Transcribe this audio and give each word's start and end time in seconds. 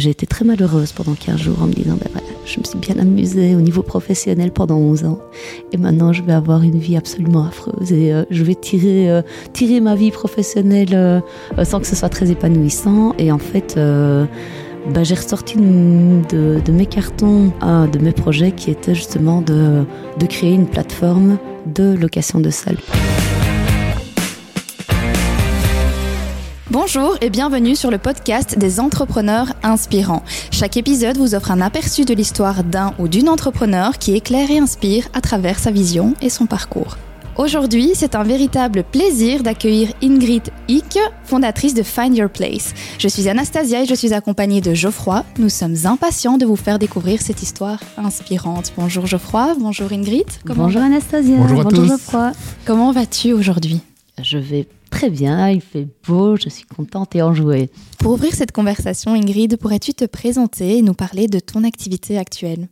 j'ai 0.00 0.10
été 0.10 0.26
très 0.26 0.44
malheureuse 0.44 0.92
pendant 0.92 1.14
15 1.14 1.38
jours 1.38 1.62
en 1.62 1.66
me 1.66 1.72
disant, 1.72 1.94
ben 1.94 2.08
voilà, 2.12 2.26
je 2.44 2.58
me 2.58 2.64
suis 2.64 2.78
bien 2.78 2.98
amusée 2.98 3.54
au 3.54 3.60
niveau 3.60 3.82
professionnel 3.82 4.50
pendant 4.50 4.76
11 4.76 5.04
ans. 5.04 5.18
Et 5.72 5.76
maintenant, 5.76 6.12
je 6.12 6.22
vais 6.22 6.32
avoir 6.32 6.62
une 6.62 6.78
vie 6.78 6.96
absolument 6.96 7.46
affreuse 7.46 7.92
et 7.92 8.12
euh, 8.12 8.24
je 8.30 8.42
vais 8.42 8.54
tirer, 8.54 9.10
euh, 9.10 9.22
tirer 9.52 9.80
ma 9.80 9.94
vie 9.94 10.10
professionnelle 10.10 10.94
euh, 10.94 11.20
sans 11.64 11.80
que 11.80 11.86
ce 11.86 11.96
soit 11.96 12.08
très 12.08 12.30
épanouissant. 12.30 13.14
Et 13.18 13.30
en 13.32 13.38
fait, 13.38 13.74
ben, 13.76 15.04
j'ai 15.04 15.14
ressorti 15.14 15.56
de, 15.56 16.72
mes 16.72 16.86
cartons 16.86 17.52
de 17.62 17.98
mes 17.98 18.12
projets 18.12 18.52
qui 18.52 18.70
était 18.70 18.94
justement 18.94 19.42
de, 19.42 19.84
de 20.18 20.26
créer 20.26 20.52
une 20.52 20.66
plateforme 20.66 21.38
de 21.66 21.94
location 21.94 22.40
de 22.40 22.50
salles. 22.50 22.78
Bonjour 26.72 27.18
et 27.20 27.28
bienvenue 27.28 27.76
sur 27.76 27.90
le 27.90 27.98
podcast 27.98 28.56
des 28.56 28.80
entrepreneurs 28.80 29.52
inspirants. 29.62 30.22
Chaque 30.50 30.78
épisode 30.78 31.18
vous 31.18 31.34
offre 31.34 31.50
un 31.50 31.60
aperçu 31.60 32.06
de 32.06 32.14
l'histoire 32.14 32.64
d'un 32.64 32.94
ou 32.98 33.08
d'une 33.08 33.28
entrepreneur 33.28 33.98
qui 33.98 34.14
éclaire 34.16 34.50
et 34.50 34.58
inspire 34.58 35.06
à 35.12 35.20
travers 35.20 35.58
sa 35.58 35.70
vision 35.70 36.14
et 36.22 36.30
son 36.30 36.46
parcours. 36.46 36.96
Aujourd'hui, 37.36 37.90
c'est 37.92 38.14
un 38.14 38.22
véritable 38.22 38.84
plaisir 38.84 39.42
d'accueillir 39.42 39.90
Ingrid 40.02 40.44
Hick, 40.66 40.98
fondatrice 41.24 41.74
de 41.74 41.82
Find 41.82 42.16
Your 42.16 42.30
Place. 42.30 42.72
Je 42.98 43.06
suis 43.06 43.28
Anastasia 43.28 43.82
et 43.82 43.86
je 43.86 43.94
suis 43.94 44.14
accompagnée 44.14 44.62
de 44.62 44.72
Geoffroy. 44.72 45.26
Nous 45.36 45.50
sommes 45.50 45.76
impatients 45.84 46.38
de 46.38 46.46
vous 46.46 46.56
faire 46.56 46.78
découvrir 46.78 47.20
cette 47.20 47.42
histoire 47.42 47.80
inspirante. 47.98 48.72
Bonjour 48.78 49.06
Geoffroy, 49.06 49.56
bonjour 49.60 49.92
Ingrid. 49.92 50.24
bonjour 50.46 50.80
Anastasia, 50.80 51.36
bonjour, 51.36 51.64
bonjour 51.64 51.84
Geoffroy. 51.84 52.32
Comment 52.64 52.92
vas-tu 52.92 53.34
aujourd'hui? 53.34 53.82
Je 54.20 54.38
vais 54.38 54.66
très 54.90 55.10
bien, 55.10 55.48
il 55.48 55.60
fait 55.60 55.86
beau, 56.06 56.36
je 56.36 56.48
suis 56.48 56.64
contente 56.64 57.16
et 57.16 57.22
enjouée. 57.22 57.70
Pour 57.98 58.12
ouvrir 58.12 58.34
cette 58.34 58.52
conversation, 58.52 59.14
Ingrid, 59.14 59.56
pourrais-tu 59.56 59.94
te 59.94 60.04
présenter 60.04 60.78
et 60.78 60.82
nous 60.82 60.94
parler 60.94 61.28
de 61.28 61.40
ton 61.40 61.64
activité 61.64 62.18
actuelle? 62.18 62.68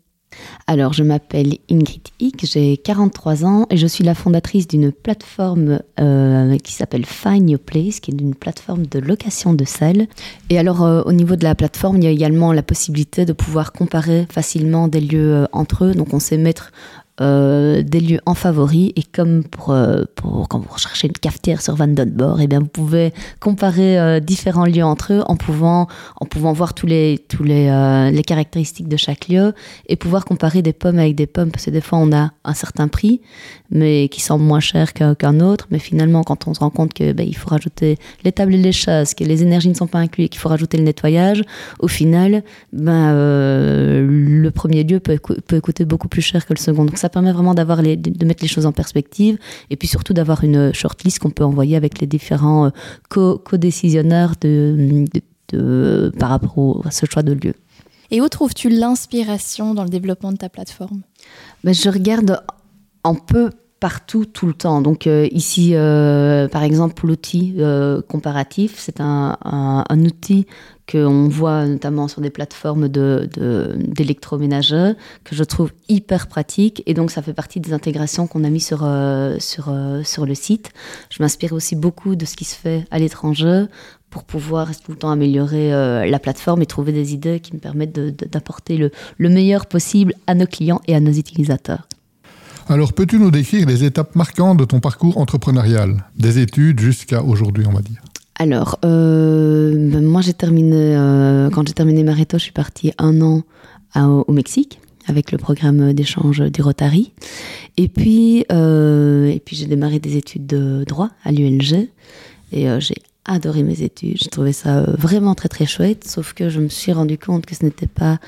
Alors, 0.66 0.92
je 0.92 1.02
m'appelle 1.02 1.58
Ingrid 1.70 2.08
Hick, 2.20 2.46
j'ai 2.46 2.76
43 2.76 3.44
ans 3.44 3.66
et 3.70 3.76
je 3.76 3.86
suis 3.86 4.04
la 4.04 4.14
fondatrice 4.14 4.68
d'une 4.68 4.92
plateforme 4.92 5.80
euh, 5.98 6.56
qui 6.58 6.72
s'appelle 6.72 7.04
Find 7.04 7.48
Your 7.50 7.60
Place, 7.60 8.00
qui 8.00 8.12
est 8.12 8.20
une 8.20 8.34
plateforme 8.34 8.86
de 8.86 8.98
location 8.98 9.52
de 9.54 9.64
salles. 9.64 10.06
Et 10.48 10.58
alors, 10.58 10.84
euh, 10.84 11.02
au 11.04 11.12
niveau 11.12 11.36
de 11.36 11.44
la 11.44 11.54
plateforme, 11.54 11.96
il 11.96 12.04
y 12.04 12.06
a 12.06 12.10
également 12.10 12.52
la 12.52 12.62
possibilité 12.62 13.24
de 13.24 13.32
pouvoir 13.32 13.72
comparer 13.72 14.26
facilement 14.30 14.88
des 14.88 15.00
lieux 15.00 15.34
euh, 15.34 15.46
entre 15.52 15.86
eux. 15.86 15.94
Donc, 15.94 16.14
on 16.14 16.20
sait 16.20 16.38
mettre 16.38 16.72
euh, 17.20 17.82
des 17.82 18.00
lieux 18.00 18.20
en 18.24 18.32
favori. 18.32 18.94
Et 18.96 19.02
comme 19.02 19.44
pour, 19.44 19.72
euh, 19.72 20.04
pour, 20.14 20.48
quand 20.48 20.58
vous 20.58 20.72
recherchez 20.72 21.06
une 21.06 21.12
cafetière 21.12 21.60
sur 21.60 21.74
Van 21.74 21.86
Donbord, 21.86 22.40
et 22.40 22.44
eh 22.44 22.46
bien 22.46 22.60
vous 22.60 22.66
pouvez 22.66 23.12
comparer 23.40 23.98
euh, 23.98 24.20
différents 24.20 24.64
lieux 24.64 24.84
entre 24.84 25.12
eux 25.12 25.22
en 25.26 25.36
pouvant, 25.36 25.86
en 26.18 26.24
pouvant 26.24 26.54
voir 26.54 26.72
tous 26.72 26.86
les, 26.86 27.22
tous 27.28 27.42
les, 27.42 27.66
les 28.10 28.22
caractéristiques 28.22 28.88
de 28.88 28.96
chaque 28.96 29.28
lieu 29.28 29.52
et 29.86 29.96
pouvoir 29.96 30.24
comparer 30.24 30.62
des 30.62 30.72
pommes 30.72 30.98
avec 30.98 31.14
des 31.14 31.26
pommes. 31.26 31.50
Parce 31.50 31.66
que 31.66 31.70
des 31.70 31.82
fois, 31.82 31.98
on 31.98 32.10
a 32.10 32.30
un 32.44 32.54
certain 32.54 32.88
prix, 32.88 33.20
mais 33.70 34.08
qui 34.08 34.22
semble 34.22 34.44
moins 34.44 34.60
cher 34.60 34.94
qu'un 34.94 35.40
autre. 35.40 35.66
Mais 35.70 35.78
finalement, 35.78 36.22
quand 36.22 36.48
on 36.48 36.54
se 36.54 36.60
rend 36.60 36.70
compte 36.70 36.94
que 36.94 37.12
ben, 37.12 37.26
il 37.28 37.36
faut 37.36 37.50
rajouter 37.50 37.98
les 38.24 38.32
tables 38.32 38.54
et 38.54 38.58
les 38.58 38.72
chaises, 38.72 39.12
que 39.12 39.24
les 39.24 39.42
énergies 39.42 39.68
ne 39.68 39.74
sont 39.74 39.86
pas 39.86 39.98
incluses, 39.98 40.30
qu'il 40.30 40.40
faut 40.40 40.48
rajouter 40.48 40.78
le 40.78 40.84
nettoyage, 40.84 41.42
au 41.80 41.88
final, 41.88 42.42
ben, 42.72 43.12
le 43.12 44.48
premier 44.48 44.84
lieu 44.84 45.00
peut, 45.00 45.18
peut 45.18 45.60
coûter 45.60 45.84
beaucoup 45.84 46.08
plus 46.08 46.22
cher 46.22 46.46
que 46.46 46.54
le 46.54 46.58
second. 46.58 46.86
Donc 46.86 46.96
ça 46.96 47.09
permet 47.10 47.32
vraiment 47.32 47.54
d'avoir 47.54 47.82
les, 47.82 47.96
de 47.96 48.24
mettre 48.24 48.42
les 48.42 48.48
choses 48.48 48.66
en 48.66 48.72
perspective 48.72 49.38
et 49.70 49.76
puis 49.76 49.88
surtout 49.88 50.14
d'avoir 50.14 50.44
une 50.44 50.72
shortlist 50.72 51.18
qu'on 51.18 51.30
peut 51.30 51.44
envoyer 51.44 51.76
avec 51.76 52.00
les 52.00 52.06
différents 52.06 52.66
euh, 52.66 53.36
co-décisionnaires 53.38 54.34
de, 54.40 55.04
de, 55.52 56.12
par 56.18 56.30
rapport 56.30 56.86
à 56.86 56.90
ce 56.90 57.06
choix 57.06 57.22
de 57.22 57.32
lieu. 57.32 57.54
Et 58.10 58.20
où 58.20 58.28
trouves-tu 58.28 58.68
l'inspiration 58.70 59.74
dans 59.74 59.84
le 59.84 59.90
développement 59.90 60.32
de 60.32 60.36
ta 60.36 60.48
plateforme? 60.48 61.02
Ben, 61.62 61.72
Je 61.74 61.88
regarde 61.88 62.42
un 63.04 63.14
peu 63.14 63.50
partout, 63.80 64.26
tout 64.26 64.46
le 64.46 64.54
temps. 64.54 64.82
Donc 64.82 65.06
euh, 65.06 65.26
ici, 65.32 65.74
euh, 65.74 66.48
par 66.48 66.62
exemple, 66.62 67.06
l'outil 67.06 67.56
comparatif, 68.08 68.74
c'est 68.78 69.00
un, 69.00 69.36
un, 69.42 69.84
un, 69.88 70.04
outil 70.04 70.46
qu'on 70.90 71.28
voit 71.28 71.66
notamment 71.66 72.08
sur 72.08 72.20
des 72.20 72.30
plateformes 72.30 72.88
d'électroménageurs, 72.88 74.94
de, 74.94 74.98
que 75.24 75.36
je 75.36 75.44
trouve 75.44 75.72
hyper 75.88 76.26
pratique. 76.26 76.82
Et 76.86 76.94
donc, 76.94 77.10
ça 77.10 77.22
fait 77.22 77.32
partie 77.32 77.60
des 77.60 77.72
intégrations 77.72 78.26
qu'on 78.26 78.44
a 78.44 78.50
mis 78.50 78.60
sur, 78.60 78.80
euh, 78.82 79.36
sur, 79.38 79.68
euh, 79.68 80.02
sur 80.02 80.26
le 80.26 80.34
site. 80.34 80.70
Je 81.10 81.22
m'inspire 81.22 81.52
aussi 81.52 81.76
beaucoup 81.76 82.16
de 82.16 82.24
ce 82.24 82.36
qui 82.36 82.44
se 82.44 82.56
fait 82.56 82.84
à 82.90 82.98
l'étranger 82.98 83.66
pour 84.10 84.24
pouvoir 84.24 84.76
tout 84.80 84.90
le 84.90 84.98
temps 84.98 85.10
améliorer 85.10 85.72
euh, 85.72 86.06
la 86.06 86.18
plateforme 86.18 86.62
et 86.62 86.66
trouver 86.66 86.92
des 86.92 87.14
idées 87.14 87.38
qui 87.38 87.54
me 87.54 87.60
permettent 87.60 87.92
d'apporter 87.92 88.76
le, 88.76 88.90
le 89.18 89.28
meilleur 89.28 89.66
possible 89.66 90.14
à 90.26 90.34
nos 90.34 90.46
clients 90.46 90.80
et 90.88 90.96
à 90.96 91.00
nos 91.00 91.12
utilisateurs. 91.12 91.86
Alors, 92.70 92.92
peux-tu 92.92 93.18
nous 93.18 93.32
décrire 93.32 93.66
les 93.66 93.82
étapes 93.82 94.14
marquantes 94.14 94.56
de 94.56 94.64
ton 94.64 94.78
parcours 94.78 95.18
entrepreneurial, 95.18 96.04
des 96.16 96.38
études 96.38 96.78
jusqu'à 96.78 97.20
aujourd'hui, 97.20 97.64
on 97.66 97.72
va 97.72 97.82
dire 97.82 98.00
alors, 98.36 98.78
euh, 98.86 100.00
moi, 100.00 100.22
j'ai 100.22 100.32
terminé, 100.32 100.96
euh, 100.96 101.50
quand 101.50 101.68
j'ai 101.68 101.74
terminé 101.74 102.02
Mareto, 102.04 102.38
je 102.38 102.44
suis 102.44 102.52
partie 102.52 102.90
un 102.96 103.20
an 103.20 103.42
au 103.94 104.32
Mexique 104.32 104.80
avec 105.06 105.30
le 105.30 105.36
programme 105.36 105.92
d'échange 105.92 106.40
du 106.50 106.62
Rotary. 106.62 107.12
Et 107.76 107.88
puis, 107.88 108.46
euh, 108.50 109.36
puis 109.44 109.56
j'ai 109.56 109.66
démarré 109.66 109.98
des 109.98 110.16
études 110.16 110.46
de 110.46 110.84
droit 110.86 111.10
à 111.22 111.32
l'ULG 111.32 111.90
et 112.52 112.80
j'ai 112.80 113.02
adoré 113.26 113.62
mes 113.62 113.82
études. 113.82 114.16
J'ai 114.16 114.30
trouvé 114.30 114.52
ça 114.52 114.84
vraiment 114.96 115.34
très 115.34 115.50
très 115.50 115.66
chouette, 115.66 116.08
sauf 116.08 116.32
que 116.32 116.48
je 116.48 116.60
me 116.60 116.68
suis 116.68 116.92
rendu 116.92 117.18
compte 117.18 117.44
que 117.44 117.54
ce 117.54 117.62
n'était 117.62 117.88
pas 117.88 118.20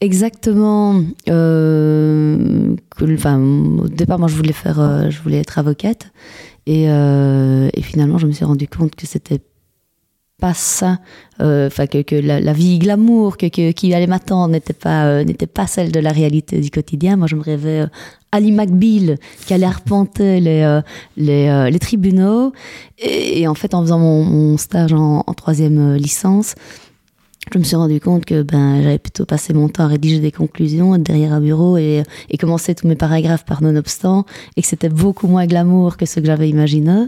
exactement. 0.00 1.02
enfin, 1.28 3.40
au 3.40 3.88
départ, 3.88 4.18
moi, 4.18 4.28
je 4.28 4.36
voulais 4.36 4.52
faire, 4.52 5.10
je 5.10 5.20
voulais 5.22 5.38
être 5.38 5.58
avocate. 5.58 6.10
Et, 6.66 6.90
euh, 6.90 7.68
et, 7.74 7.82
finalement, 7.82 8.18
je 8.18 8.26
me 8.26 8.32
suis 8.32 8.44
rendu 8.44 8.66
compte 8.66 8.96
que 8.96 9.06
c'était 9.06 9.40
pas 10.38 10.52
ça, 10.52 10.98
euh, 11.40 11.68
enfin 11.68 11.86
que, 11.86 12.14
la, 12.14 12.52
vie 12.52 12.78
glamour 12.78 13.38
que, 13.38 13.46
qui 13.46 13.94
allait 13.94 14.06
m'attendre 14.06 14.52
n'était 14.52 14.74
pas 14.74 15.06
euh, 15.06 15.24
n'était 15.24 15.46
pas 15.46 15.66
celle 15.66 15.92
de 15.92 16.00
la 16.00 16.10
réalité 16.10 16.60
du 16.60 16.70
quotidien. 16.70 17.16
Moi, 17.16 17.26
je 17.26 17.36
me 17.36 17.40
rêvais 17.40 17.80
euh, 17.80 17.86
Ali 18.32 18.52
McBeal 18.52 19.16
qui 19.46 19.54
allait 19.54 19.64
arpenter 19.64 20.40
les 20.40 20.80
les, 21.16 21.78
tribunaux. 21.78 22.52
Et, 22.98 23.48
en 23.48 23.54
fait, 23.54 23.72
en 23.72 23.82
faisant 23.82 23.98
mon, 23.98 24.58
stage 24.58 24.92
en, 24.92 25.22
troisième 25.34 25.94
licence, 25.94 26.54
je 27.52 27.58
me 27.58 27.64
suis 27.64 27.76
rendu 27.76 28.00
compte 28.00 28.24
que 28.24 28.42
ben 28.42 28.82
j'avais 28.82 28.98
plutôt 28.98 29.24
passé 29.24 29.54
mon 29.54 29.68
temps 29.68 29.84
à 29.84 29.86
rédiger 29.86 30.18
des 30.18 30.32
conclusions 30.32 30.98
derrière 30.98 31.32
un 31.32 31.40
bureau 31.40 31.76
et, 31.76 32.02
et 32.28 32.38
commencer 32.38 32.74
tous 32.74 32.88
mes 32.88 32.96
paragraphes 32.96 33.44
par 33.44 33.62
nonobstant 33.62 34.26
et 34.56 34.62
que 34.62 34.68
c'était 34.68 34.88
beaucoup 34.88 35.28
moins 35.28 35.46
glamour 35.46 35.96
que 35.96 36.06
ce 36.06 36.18
que 36.18 36.26
j'avais 36.26 36.48
imaginé. 36.48 37.06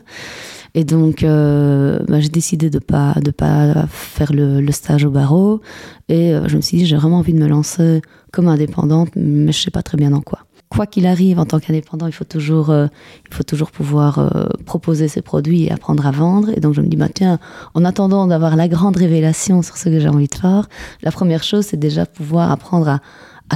Et 0.74 0.84
donc 0.84 1.22
euh, 1.22 1.98
ben, 2.06 2.20
j'ai 2.20 2.28
décidé 2.28 2.70
de 2.70 2.78
pas 2.78 3.14
de 3.22 3.30
pas 3.30 3.86
faire 3.88 4.32
le, 4.32 4.60
le 4.60 4.72
stage 4.72 5.04
au 5.04 5.10
barreau 5.10 5.60
et 6.08 6.34
euh, 6.34 6.46
je 6.46 6.56
me 6.56 6.60
suis 6.60 6.78
dit 6.78 6.86
j'ai 6.86 6.96
vraiment 6.96 7.18
envie 7.18 7.32
de 7.32 7.40
me 7.40 7.48
lancer 7.48 8.00
comme 8.32 8.46
indépendante 8.48 9.10
mais 9.16 9.50
je 9.50 9.60
sais 9.60 9.70
pas 9.70 9.82
très 9.82 9.96
bien 9.96 10.10
dans 10.10 10.20
quoi 10.20 10.40
quoi 10.68 10.86
qu'il 10.86 11.06
arrive 11.06 11.38
en 11.38 11.46
tant 11.46 11.60
qu'indépendant, 11.60 12.06
il 12.06 12.12
faut 12.12 12.24
toujours, 12.24 12.70
euh, 12.70 12.86
il 13.28 13.34
faut 13.34 13.42
toujours 13.42 13.70
pouvoir 13.70 14.18
euh, 14.18 14.46
proposer 14.66 15.08
ses 15.08 15.22
produits 15.22 15.64
et 15.64 15.72
apprendre 15.72 16.06
à 16.06 16.10
vendre. 16.10 16.50
Et 16.56 16.60
donc 16.60 16.74
je 16.74 16.80
me 16.80 16.88
dis, 16.88 16.96
bah, 16.96 17.08
tiens, 17.12 17.38
en 17.74 17.84
attendant 17.84 18.26
d'avoir 18.26 18.56
la 18.56 18.68
grande 18.68 18.96
révélation 18.96 19.62
sur 19.62 19.76
ce 19.76 19.84
que 19.84 19.98
j'ai 19.98 20.08
envie 20.08 20.28
de 20.28 20.34
faire, 20.34 20.68
la 21.02 21.10
première 21.10 21.42
chose, 21.42 21.66
c'est 21.66 21.78
déjà 21.78 22.06
pouvoir 22.06 22.50
apprendre 22.50 22.88
à, 22.88 23.00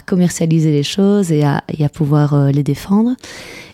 commercialiser 0.07 0.73
les 0.73 0.83
choses 0.83 1.31
et 1.33 1.45
à, 1.45 1.63
à 1.79 1.89
pouvoir 1.91 2.33
euh, 2.33 2.51
les 2.51 2.63
défendre. 2.63 3.15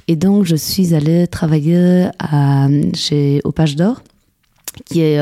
Et 0.08 0.16
donc 0.16 0.44
je 0.44 0.56
suis 0.56 0.94
allée 0.94 1.28
travailler 1.28 2.08
chez 2.94 3.40
Au 3.44 3.52
Page 3.52 3.76
d'Or 3.76 4.02
qui, 4.86 5.00
est, 5.00 5.20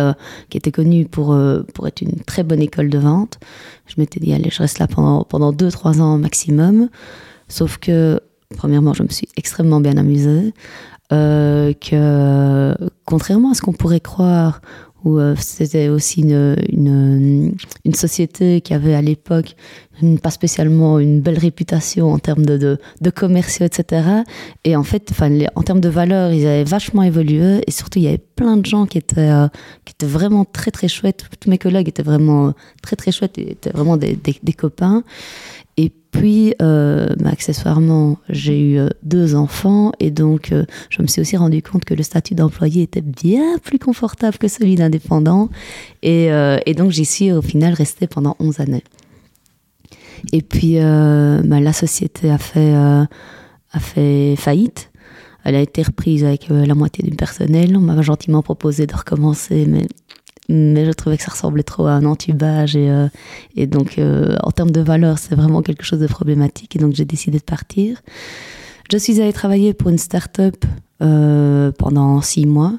qui 0.48 0.56
était 0.56 0.71
connue 0.71 1.06
pour, 1.06 1.37
pour 1.75 1.88
être 1.88 2.03
une 2.03 2.21
très 2.21 2.44
bonne 2.44 2.62
école 2.62 2.88
de 2.88 2.98
vente. 2.98 3.41
Je 3.88 3.94
m'étais 3.98 4.21
dit, 4.21 4.33
allez, 4.33 4.48
je 4.48 4.59
reste 4.59 4.78
là 4.78 4.86
pendant, 4.86 5.24
pendant 5.24 5.53
deux, 5.53 5.72
trois 5.72 6.01
ans 6.01 6.18
maximum. 6.18 6.89
Sauf 7.48 7.78
que, 7.78 8.21
premièrement, 8.57 8.95
je 8.95 9.03
me 9.03 9.09
suis 9.09 9.28
extrêmement 9.37 9.81
bien 9.81 9.97
amusée. 9.97 10.53
Euh, 11.13 11.72
que, 11.75 12.75
contrairement 13.04 13.53
à 13.53 13.54
ce 13.54 13.63
qu'on 13.63 13.72
pourrait 13.72 14.01
croire, 14.01 14.60
où 15.04 15.21
euh, 15.21 15.37
c'était 15.39 15.89
aussi 15.89 16.22
une, 16.22 16.57
une, 17.84 17.95
société 17.95 18.60
qui 18.60 18.75
avait 18.75 18.95
à 18.95 19.03
l'époque 19.03 19.54
pas 20.21 20.31
spécialement 20.31 20.98
une 20.98 21.21
belle 21.21 21.39
réputation 21.39 22.13
en 22.13 22.19
termes 22.19 22.45
de, 22.45 22.78
de, 23.01 23.10
commerciaux, 23.10 23.65
etc. 23.65 24.25
Et 24.65 24.75
en 24.75 24.83
fait, 24.83 25.13
en 25.54 25.63
termes 25.63 25.81
de 25.81 25.89
valeur, 25.89 26.33
ils 26.33 26.45
avaient 26.45 26.65
vachement 26.65 27.04
évolué 27.04 27.63
et 27.66 27.71
surtout, 27.71 28.01
il 28.01 28.04
y 28.04 28.09
avait 28.09 28.19
plein 28.19 28.57
de 28.57 28.66
gens 28.66 28.87
qui 28.87 28.99
étaient, 28.99 29.31
euh, 29.31 29.47
qui 29.84 29.92
étaient 29.92 30.07
vraiment 30.07 30.45
très, 30.45 30.72
très 30.72 30.89
chouettes. 30.89 31.27
Tous 31.39 31.49
mes 31.49 31.59
collègues 31.59 31.89
étaient 31.89 32.03
vraiment 32.03 32.53
très, 32.83 32.97
très 32.97 33.13
chouettes, 33.13 33.39
étaient 33.39 33.71
vraiment 33.71 33.97
des, 33.97 34.16
des 34.16 34.53
copains. 34.53 35.04
Puis, 36.18 36.54
euh, 36.63 37.09
bah, 37.18 37.30
accessoirement, 37.30 38.18
j'ai 38.30 38.59
eu 38.59 38.78
euh, 38.78 38.89
deux 39.03 39.34
enfants 39.34 39.92
et 40.01 40.10
donc 40.10 40.51
euh, 40.51 40.65
je 40.89 41.03
me 41.03 41.07
suis 41.07 41.21
aussi 41.21 41.36
rendu 41.36 41.63
compte 41.63 41.84
que 41.84 41.92
le 41.92 42.03
statut 42.03 42.34
d'employé 42.34 42.83
était 42.83 43.03
bien 43.03 43.59
plus 43.59 43.78
confortable 43.78 44.39
que 44.39 44.48
celui 44.48 44.77
d'indépendant. 44.77 45.51
Et, 46.03 46.28
et, 46.66 46.74
donc, 46.74 46.92
j'y 46.92 47.04
suis 47.04 47.33
au 47.33 47.42
final 47.42 47.74
restée 47.74 48.07
pendant 48.07 48.36
11 48.39 48.60
années. 48.60 48.84
Et 50.33 50.41
puis, 50.41 50.77
bah, 50.77 51.60
la 51.60 51.72
société 51.72 52.30
a 52.30 52.39
fait, 52.39 52.74
a 52.74 53.80
fait 53.80 54.36
faillite. 54.36 54.91
Elle 55.45 55.57
a 55.57 55.60
été 55.60 55.83
reprise 55.83 56.24
avec 56.24 56.48
la 56.48 56.74
moitié 56.74 57.03
du 57.03 57.15
personnel. 57.16 57.77
On 57.77 57.80
m'a 57.80 58.01
gentiment 58.03 58.42
proposé 58.42 58.86
de 58.86 58.95
recommencer, 58.95 59.66
mais 59.66 59.86
mais 60.48 60.84
je 60.84 60.93
trouvais 60.93 61.16
que 61.16 61.22
ça 61.22 61.33
ressemblait 61.33 61.63
trop 61.63 61.87
à 61.87 61.93
un 61.93 62.04
entubage 62.04 62.77
et, 62.77 62.91
euh, 62.91 63.09
et 63.57 63.66
donc 63.66 63.98
euh, 63.98 64.37
en 64.43 64.51
termes 64.51 64.71
de 64.71 64.81
valeur 64.81 65.19
c'est 65.19 65.34
vraiment 65.34 65.63
quelque 65.63 65.84
chose 65.84 66.01
de 66.01 66.07
problématique 66.07 66.77
et 66.77 66.78
donc 66.78 66.95
j'ai 66.95 67.04
décidé 67.04 67.39
de 67.39 67.45
partir. 67.45 68.03
Je 68.91 68.97
suis 68.98 69.21
allée 69.21 69.33
travailler 69.33 69.75
pour 69.75 69.91
une 69.91 69.98
start-up 69.98 70.65
euh, 71.03 71.72
pendant 71.78 72.21
six 72.21 72.47
mois 72.47 72.75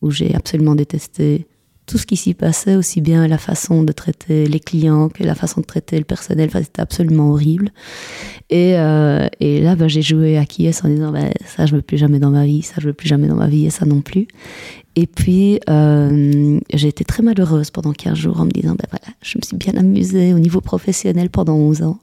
où 0.00 0.10
j'ai 0.10 0.34
absolument 0.34 0.74
détesté 0.74 1.46
tout 1.90 1.98
ce 1.98 2.06
qui 2.06 2.16
s'y 2.16 2.34
passait, 2.34 2.76
aussi 2.76 3.00
bien 3.00 3.26
la 3.26 3.36
façon 3.36 3.82
de 3.82 3.90
traiter 3.90 4.46
les 4.46 4.60
clients 4.60 5.08
que 5.08 5.24
la 5.24 5.34
façon 5.34 5.60
de 5.60 5.66
traiter 5.66 5.98
le 5.98 6.04
personnel. 6.04 6.48
C'était 6.52 6.80
absolument 6.80 7.30
horrible. 7.30 7.70
Et, 8.48 8.74
euh, 8.76 9.26
et 9.40 9.60
là, 9.60 9.74
bah, 9.74 9.88
j'ai 9.88 10.02
joué 10.02 10.38
à 10.38 10.44
qui 10.44 10.66
est 10.66 10.84
en 10.84 10.88
disant 10.88 11.10
bah, 11.10 11.30
ça, 11.44 11.66
je 11.66 11.74
veux 11.74 11.82
plus 11.82 11.98
jamais 11.98 12.20
dans 12.20 12.30
ma 12.30 12.46
vie, 12.46 12.62
ça, 12.62 12.76
je 12.78 12.86
veux 12.86 12.92
plus 12.92 13.08
jamais 13.08 13.26
dans 13.26 13.34
ma 13.34 13.48
vie, 13.48 13.66
et 13.66 13.70
ça 13.70 13.86
non 13.86 14.02
plus. 14.02 14.28
Et 14.96 15.06
puis, 15.06 15.60
euh, 15.68 16.60
j'ai 16.72 16.88
été 16.88 17.04
très 17.04 17.22
malheureuse 17.22 17.70
pendant 17.70 17.92
15 17.92 18.16
jours 18.16 18.40
en 18.40 18.44
me 18.44 18.50
disant, 18.50 18.74
ben 18.74 18.86
voilà, 18.90 19.14
je 19.22 19.38
me 19.38 19.42
suis 19.42 19.56
bien 19.56 19.74
amusée 19.76 20.34
au 20.34 20.38
niveau 20.38 20.60
professionnel 20.60 21.30
pendant 21.30 21.54
11 21.54 21.82
ans. 21.82 22.00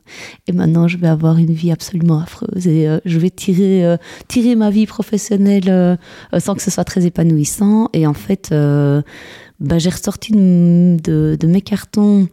Et 0.47 0.51
maintenant, 0.51 0.87
je 0.87 0.97
vais 0.97 1.07
avoir 1.07 1.37
une 1.37 1.51
vie 1.51 1.71
absolument 1.71 2.19
affreuse 2.19 2.65
et 2.65 2.87
euh, 2.87 2.99
je 3.05 3.19
vais 3.19 3.29
tirer, 3.29 3.97
tirer 4.27 4.55
ma 4.55 4.69
vie 4.69 4.85
professionnelle 4.85 5.97
sans 6.39 6.55
que 6.55 6.61
ce 6.61 6.71
soit 6.71 6.85
très 6.85 7.05
épanouissant. 7.05 7.89
Et 7.93 8.07
en 8.07 8.13
fait, 8.13 8.53
ben, 9.59 9.79
j'ai 9.79 9.89
ressorti 9.89 10.33
de, 10.33 11.37
mes 11.43 11.61
cartons 11.61 12.27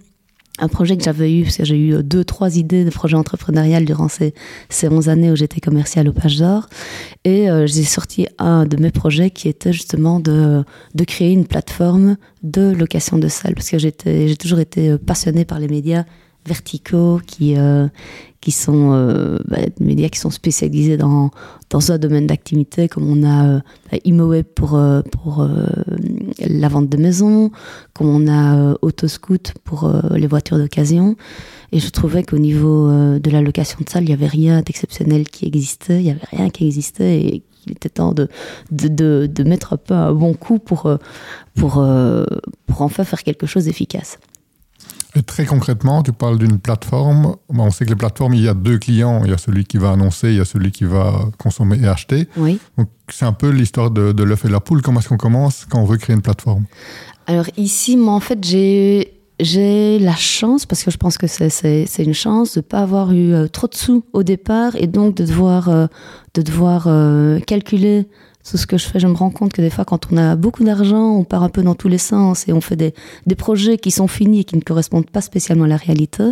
un 0.60 0.68
projet 0.68 0.96
que 0.96 1.02
j'avais 1.02 1.36
eu, 1.36 1.42
parce 1.42 1.56
que 1.56 1.64
j'ai 1.64 1.76
eu 1.76 2.00
deux, 2.04 2.24
trois 2.24 2.56
idées 2.56 2.84
de 2.84 2.90
projets 2.90 3.16
entrepreneurial 3.16 3.84
durant 3.84 4.06
ces, 4.06 4.34
ces 4.68 4.88
11 4.88 5.08
années 5.08 5.32
où 5.32 5.34
j'étais 5.34 5.60
commercial 5.60 6.08
au 6.08 6.12
Page 6.12 6.36
d'Or. 6.36 6.68
Et 7.24 7.50
euh, 7.50 7.66
j'ai 7.66 7.82
sorti 7.82 8.28
un 8.38 8.64
de 8.64 8.76
mes 8.76 8.92
projets 8.92 9.30
qui 9.30 9.48
était 9.48 9.72
justement 9.72 10.20
de, 10.20 10.62
de 10.94 11.04
créer 11.04 11.32
une 11.32 11.44
plateforme 11.44 12.16
de 12.44 12.70
location 12.70 13.18
de 13.18 13.26
salles, 13.26 13.54
parce 13.54 13.68
que 13.68 13.78
j'ai 13.78 14.36
toujours 14.36 14.60
été 14.60 14.96
passionnée 14.96 15.44
par 15.44 15.58
les 15.58 15.66
médias 15.66 16.04
verticaux 16.46 17.20
qui, 17.26 17.56
euh, 17.56 17.88
qui 18.40 18.52
sont 18.52 18.92
euh, 18.92 19.38
bah, 19.46 19.58
médias 19.80 20.10
qui 20.10 20.18
sont 20.18 20.30
spécialisés 20.30 20.98
dans, 20.98 21.30
dans 21.70 21.92
un 21.92 21.98
domaine 21.98 22.26
d'activité, 22.26 22.88
comme 22.88 23.08
on 23.08 23.22
a 23.22 23.46
euh, 23.46 23.60
bah, 23.90 23.98
ImoWeb 24.04 24.44
pour, 24.54 24.76
euh, 24.76 25.00
pour 25.00 25.40
euh, 25.40 25.66
la 26.38 26.68
vente 26.68 26.88
de 26.88 26.96
maisons, 26.96 27.50
comme 27.92 28.08
on 28.08 28.26
a 28.26 28.56
euh, 28.56 28.74
Autoscoot 28.82 29.52
pour 29.64 29.90
les 30.10 30.26
voitures 30.26 30.58
d'occasion. 30.58 31.16
Et 31.72 31.80
je 31.80 31.90
trouvais 31.90 32.22
qu'au 32.22 32.38
niveau 32.38 32.88
de 33.18 33.30
la 33.30 33.40
location 33.40 33.78
de 33.84 33.88
salle, 33.88 34.04
il 34.04 34.08
n'y 34.08 34.12
avait 34.12 34.26
rien 34.26 34.62
d'exceptionnel 34.62 35.28
qui 35.28 35.46
existait, 35.46 35.98
il 35.98 36.04
n'y 36.04 36.10
avait 36.10 36.28
rien 36.30 36.50
qui 36.50 36.66
existait 36.66 37.20
et 37.20 37.42
qu'il 37.52 37.72
était 37.72 37.88
temps 37.88 38.12
de, 38.12 38.28
de, 38.70 38.88
de, 38.88 39.26
de, 39.26 39.44
mettre 39.44 39.72
un 39.72 39.76
peu 39.76 39.94
un 39.94 40.12
bon 40.12 40.34
coup 40.34 40.60
pour, 40.60 40.88
pour, 41.56 41.84
pour 42.66 42.82
enfin 42.82 43.04
faire 43.04 43.22
quelque 43.24 43.46
chose 43.46 43.64
d'efficace. 43.64 44.18
Et 45.16 45.22
très 45.22 45.44
concrètement, 45.44 46.02
tu 46.02 46.12
parles 46.12 46.38
d'une 46.38 46.58
plateforme. 46.58 47.36
On 47.48 47.70
sait 47.70 47.84
que 47.84 47.90
les 47.90 47.96
plateformes, 47.96 48.34
il 48.34 48.42
y 48.42 48.48
a 48.48 48.54
deux 48.54 48.78
clients. 48.78 49.22
Il 49.24 49.30
y 49.30 49.34
a 49.34 49.38
celui 49.38 49.64
qui 49.64 49.78
va 49.78 49.92
annoncer, 49.92 50.30
il 50.30 50.36
y 50.36 50.40
a 50.40 50.44
celui 50.44 50.72
qui 50.72 50.84
va 50.84 51.26
consommer 51.38 51.78
et 51.80 51.86
acheter. 51.86 52.28
Oui. 52.36 52.58
Donc, 52.76 52.88
c'est 53.08 53.24
un 53.24 53.32
peu 53.32 53.50
l'histoire 53.50 53.90
de, 53.90 54.12
de 54.12 54.22
l'œuf 54.24 54.44
et 54.44 54.48
la 54.48 54.60
poule. 54.60 54.82
Comment 54.82 55.00
est-ce 55.00 55.08
qu'on 55.08 55.16
commence 55.16 55.66
quand 55.68 55.80
on 55.80 55.84
veut 55.84 55.98
créer 55.98 56.16
une 56.16 56.22
plateforme? 56.22 56.64
Alors 57.26 57.46
ici, 57.56 57.96
moi, 57.96 58.14
en 58.14 58.20
fait, 58.20 58.44
j'ai 58.44 59.12
j'ai 59.40 59.98
la 59.98 60.14
chance, 60.14 60.64
parce 60.64 60.84
que 60.84 60.92
je 60.92 60.96
pense 60.96 61.18
que 61.18 61.26
c'est 61.26 61.86
une 61.98 62.14
chance, 62.14 62.54
de 62.54 62.60
ne 62.60 62.62
pas 62.62 62.80
avoir 62.80 63.12
eu 63.12 63.32
euh, 63.32 63.48
trop 63.48 63.66
de 63.66 63.74
sous 63.74 64.04
au 64.12 64.22
départ 64.22 64.76
et 64.76 64.86
donc 64.86 65.16
de 65.16 65.24
devoir, 65.24 65.68
euh, 65.68 65.86
de 66.34 66.42
devoir 66.42 66.84
euh, 66.86 67.40
calculer 67.40 68.06
tout 68.48 68.58
ce 68.58 68.66
que 68.66 68.76
je 68.76 68.86
fais, 68.86 69.00
je 69.00 69.06
me 69.06 69.14
rends 69.14 69.30
compte 69.30 69.52
que 69.52 69.62
des 69.62 69.70
fois, 69.70 69.84
quand 69.84 70.12
on 70.12 70.16
a 70.18 70.36
beaucoup 70.36 70.64
d'argent, 70.64 71.16
on 71.16 71.24
part 71.24 71.42
un 71.42 71.48
peu 71.48 71.62
dans 71.62 71.74
tous 71.74 71.88
les 71.88 71.98
sens 71.98 72.46
et 72.46 72.52
on 72.52 72.60
fait 72.60 72.76
des, 72.76 72.92
des 73.26 73.34
projets 73.34 73.78
qui 73.78 73.90
sont 73.90 74.06
finis 74.06 74.40
et 74.40 74.44
qui 74.44 74.56
ne 74.56 74.60
correspondent 74.60 75.08
pas 75.08 75.22
spécialement 75.22 75.64
à 75.64 75.68
la 75.68 75.76
réalité. 75.76 76.24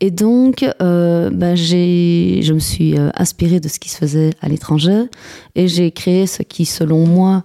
Et 0.00 0.10
donc, 0.10 0.64
euh, 0.82 1.30
j'ai, 1.54 2.40
je 2.42 2.52
me 2.52 2.58
suis 2.58 2.98
euh, 2.98 3.10
inspirée 3.16 3.60
de 3.60 3.68
ce 3.68 3.78
qui 3.78 3.88
se 3.88 3.96
faisait 3.96 4.30
à 4.42 4.48
l'étranger 4.48 5.04
et 5.54 5.68
j'ai 5.68 5.90
créé 5.90 6.26
ce 6.26 6.42
qui, 6.42 6.66
selon 6.66 7.06
moi, 7.06 7.44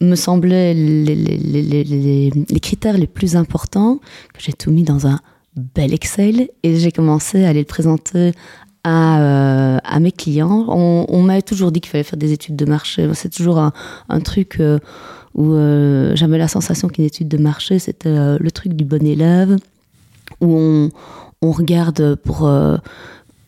me 0.00 0.14
semblait 0.14 0.74
les, 0.74 1.16
les, 1.16 1.84
les, 1.84 2.30
les, 2.30 2.60
critères 2.60 2.96
les 2.96 3.08
plus 3.08 3.34
importants, 3.34 3.98
que 4.32 4.40
j'ai 4.40 4.52
tout 4.52 4.70
mis 4.70 4.84
dans 4.84 5.08
un 5.08 5.18
bel 5.56 5.92
Excel 5.92 6.50
et 6.62 6.76
j'ai 6.76 6.92
commencé 6.92 7.44
à 7.44 7.48
aller 7.48 7.60
le 7.60 7.66
présenter 7.66 8.32
à, 8.88 9.20
euh, 9.20 9.78
à 9.84 10.00
mes 10.00 10.12
clients. 10.12 10.64
On, 10.68 11.04
on 11.08 11.22
m'avait 11.22 11.42
toujours 11.42 11.72
dit 11.72 11.80
qu'il 11.80 11.90
fallait 11.90 12.04
faire 12.04 12.18
des 12.18 12.32
études 12.32 12.56
de 12.56 12.64
marché. 12.64 13.08
C'est 13.12 13.28
toujours 13.28 13.58
un, 13.58 14.20
truc 14.20 14.56
euh, 14.60 14.78
où 15.34 15.52
euh, 15.52 16.16
j'avais 16.16 16.38
la 16.38 16.48
sensation 16.48 16.88
qu'une 16.88 17.04
étude 17.04 17.28
de 17.28 17.36
marché, 17.36 17.78
c'était 17.78 18.38
le 18.38 18.50
truc 18.50 18.72
du 18.72 18.84
bon 18.84 19.04
élève, 19.06 19.56
où 20.40 20.90
on, 21.42 21.52
regarde 21.52 22.14
pour, 22.14 22.50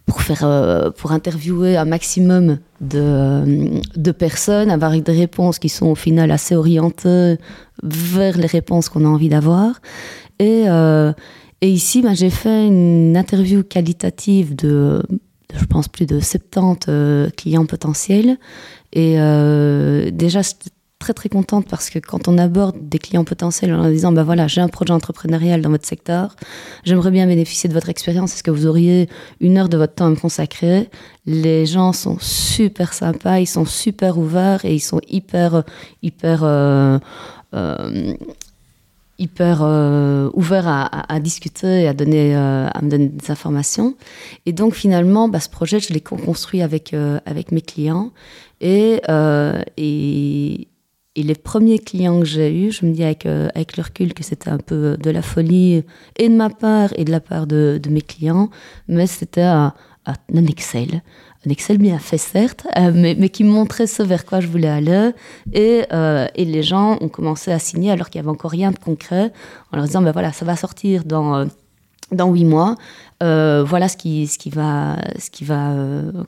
pour, 0.06 0.22
faire, 0.22 0.92
pour 0.96 1.12
interviewer 1.12 1.78
un 1.78 1.86
maximum 1.86 2.58
de, 2.82 3.80
de 3.96 4.12
personnes, 4.12 4.70
avoir 4.70 4.92
des 4.92 5.12
réponses 5.12 5.58
qui 5.58 5.70
sont 5.70 5.86
au 5.86 5.94
final 5.94 6.30
assez 6.30 6.54
orientées 6.54 7.36
vers 7.82 8.36
les 8.36 8.46
réponses 8.46 8.90
qu'on 8.90 9.06
a 9.06 9.08
envie 9.08 9.30
d'avoir. 9.30 9.80
Et, 10.38 10.66
ici, 11.62 12.02
ben, 12.02 12.14
j'ai 12.14 12.30
fait 12.30 12.66
une 12.66 13.16
interview 13.16 13.62
qualitative 13.62 14.54
de, 14.54 15.02
je 15.54 15.64
pense, 15.64 15.88
plus 15.88 16.06
de 16.06 16.20
70 16.20 16.86
euh, 16.88 17.30
clients 17.30 17.66
potentiels. 17.66 18.38
Et 18.92 19.20
euh, 19.20 20.10
déjà, 20.10 20.42
très 21.00 21.14
très 21.14 21.28
contente 21.30 21.66
parce 21.68 21.88
que 21.88 21.98
quand 21.98 22.28
on 22.28 22.36
aborde 22.36 22.76
des 22.88 22.98
clients 22.98 23.24
potentiels 23.24 23.72
en 23.72 23.78
leur 23.78 23.90
disant, 23.90 24.12
ben 24.12 24.22
voilà, 24.22 24.46
j'ai 24.46 24.60
un 24.60 24.68
projet 24.68 24.92
entrepreneurial 24.92 25.62
dans 25.62 25.70
votre 25.70 25.86
secteur, 25.86 26.36
j'aimerais 26.84 27.10
bien 27.10 27.26
bénéficier 27.26 27.68
de 27.68 27.74
votre 27.74 27.88
expérience, 27.88 28.34
est-ce 28.34 28.42
que 28.42 28.50
vous 28.50 28.66
auriez 28.66 29.08
une 29.40 29.56
heure 29.56 29.70
de 29.70 29.78
votre 29.78 29.94
temps 29.94 30.06
à 30.06 30.10
me 30.10 30.16
consacrer? 30.16 30.90
Les 31.24 31.64
gens 31.64 31.92
sont 31.94 32.18
super 32.20 32.92
sympas, 32.92 33.38
ils 33.38 33.46
sont 33.46 33.64
super 33.64 34.18
ouverts 34.18 34.64
et 34.64 34.74
ils 34.74 34.80
sont 34.80 35.00
hyper, 35.08 35.64
hyper... 36.02 36.42
Euh, 36.44 36.98
hyper 39.20 39.60
euh, 39.62 40.30
ouvert 40.32 40.66
à, 40.66 41.20
discuter 41.20 41.82
et 41.82 41.88
à, 41.88 41.92
donner, 41.92 42.34
euh, 42.34 42.68
à 42.72 42.82
me 42.82 42.90
donner 42.90 43.08
des 43.08 43.30
informations. 43.30 43.94
Et 44.46 44.52
donc 44.52 44.74
finalement, 44.74 45.28
bah, 45.28 45.38
ce 45.40 45.50
projet, 45.50 45.78
je 45.78 45.92
l'ai 45.92 46.00
construit 46.00 46.62
avec, 46.62 46.94
euh, 46.94 47.20
avec 47.26 47.52
mes 47.52 47.60
clients. 47.60 48.10
Et, 48.60 49.00
et, 49.76 50.66
les 51.16 51.34
premiers 51.34 51.78
clients 51.78 52.18
que 52.20 52.24
j'ai 52.24 52.50
eus, 52.50 52.72
je 52.72 52.86
me 52.86 52.92
dis 52.92 53.04
avec, 53.04 53.26
avec 53.26 53.76
le 53.76 53.82
recul 53.82 54.14
que 54.14 54.22
c'était 54.22 54.48
un 54.48 54.58
peu 54.58 54.96
de 54.96 55.10
la 55.10 55.20
folie, 55.20 55.84
et 56.18 56.28
de 56.30 56.34
ma 56.34 56.48
part 56.48 56.90
et 56.96 57.04
de 57.04 57.10
la 57.10 57.20
part 57.20 57.46
de, 57.46 57.78
mes 57.90 58.00
clients, 58.00 58.48
mais 58.88 59.06
c'était 59.06 59.42
un 59.42 59.74
Excel 60.48 61.02
un 61.46 61.50
Excel 61.50 61.78
bien 61.78 61.98
fait 61.98 62.18
certes, 62.18 62.66
euh, 62.76 62.92
mais, 62.94 63.28
qui 63.30 63.44
montrait 63.44 63.86
ce 63.86 64.02
vers 64.02 64.26
quoi 64.26 64.40
je 64.40 64.48
voulais 64.48 64.68
aller. 64.68 65.10
Et, 65.52 65.84
euh, 65.92 66.26
les 66.36 66.62
gens 66.62 66.98
ont 67.00 67.08
commencé 67.08 67.50
à 67.50 67.58
signer 67.58 67.90
alors 67.90 68.10
qu'il 68.10 68.20
n'y 68.20 68.26
avait 68.26 68.34
encore 68.34 68.50
rien 68.50 68.70
de 68.70 68.78
concret, 68.78 69.32
en 69.72 69.76
leur 69.76 69.86
disant, 69.86 70.02
ben 70.02 70.12
voilà, 70.12 70.32
ça 70.32 70.44
va 70.44 70.54
sortir 70.56 71.04
dans, 71.04 71.36
euh, 71.36 71.44
dans 72.12 72.30
huit 72.30 72.44
mois. 72.44 72.74
Voilà 73.22 73.88
ce 73.88 73.96
qui, 73.96 74.26
ce 74.26 74.38
qui 74.38 74.50
va, 74.50 74.96
ce 75.18 75.30
qui 75.30 75.44
va, 75.44 75.74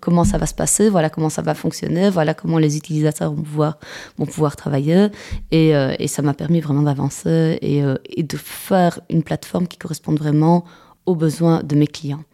comment 0.00 0.24
ça 0.24 0.36
va 0.36 0.44
se 0.44 0.54
passer, 0.54 0.90
voilà 0.90 1.08
comment 1.08 1.30
ça 1.30 1.40
va 1.40 1.54
fonctionner, 1.54 2.10
voilà 2.10 2.34
comment 2.34 2.58
les 2.58 2.76
utilisateurs 2.76 3.32
vont 3.32 3.42
pouvoir, 3.42 3.78
vont 4.18 4.26
pouvoir 4.26 4.56
travailler. 4.56 5.08
Et, 5.50 5.70
et 5.70 6.08
ça 6.08 6.20
m'a 6.20 6.34
permis 6.34 6.60
vraiment 6.60 6.82
d'avancer 6.82 7.58
et, 7.62 7.82
et 8.10 8.22
de 8.22 8.36
faire 8.36 9.00
une 9.08 9.22
plateforme 9.22 9.66
qui 9.66 9.78
corresponde 9.78 10.18
vraiment 10.18 10.64
aux 11.06 11.14
besoins 11.14 11.62
de 11.62 11.74
mes 11.76 11.86
clients. 11.86 12.24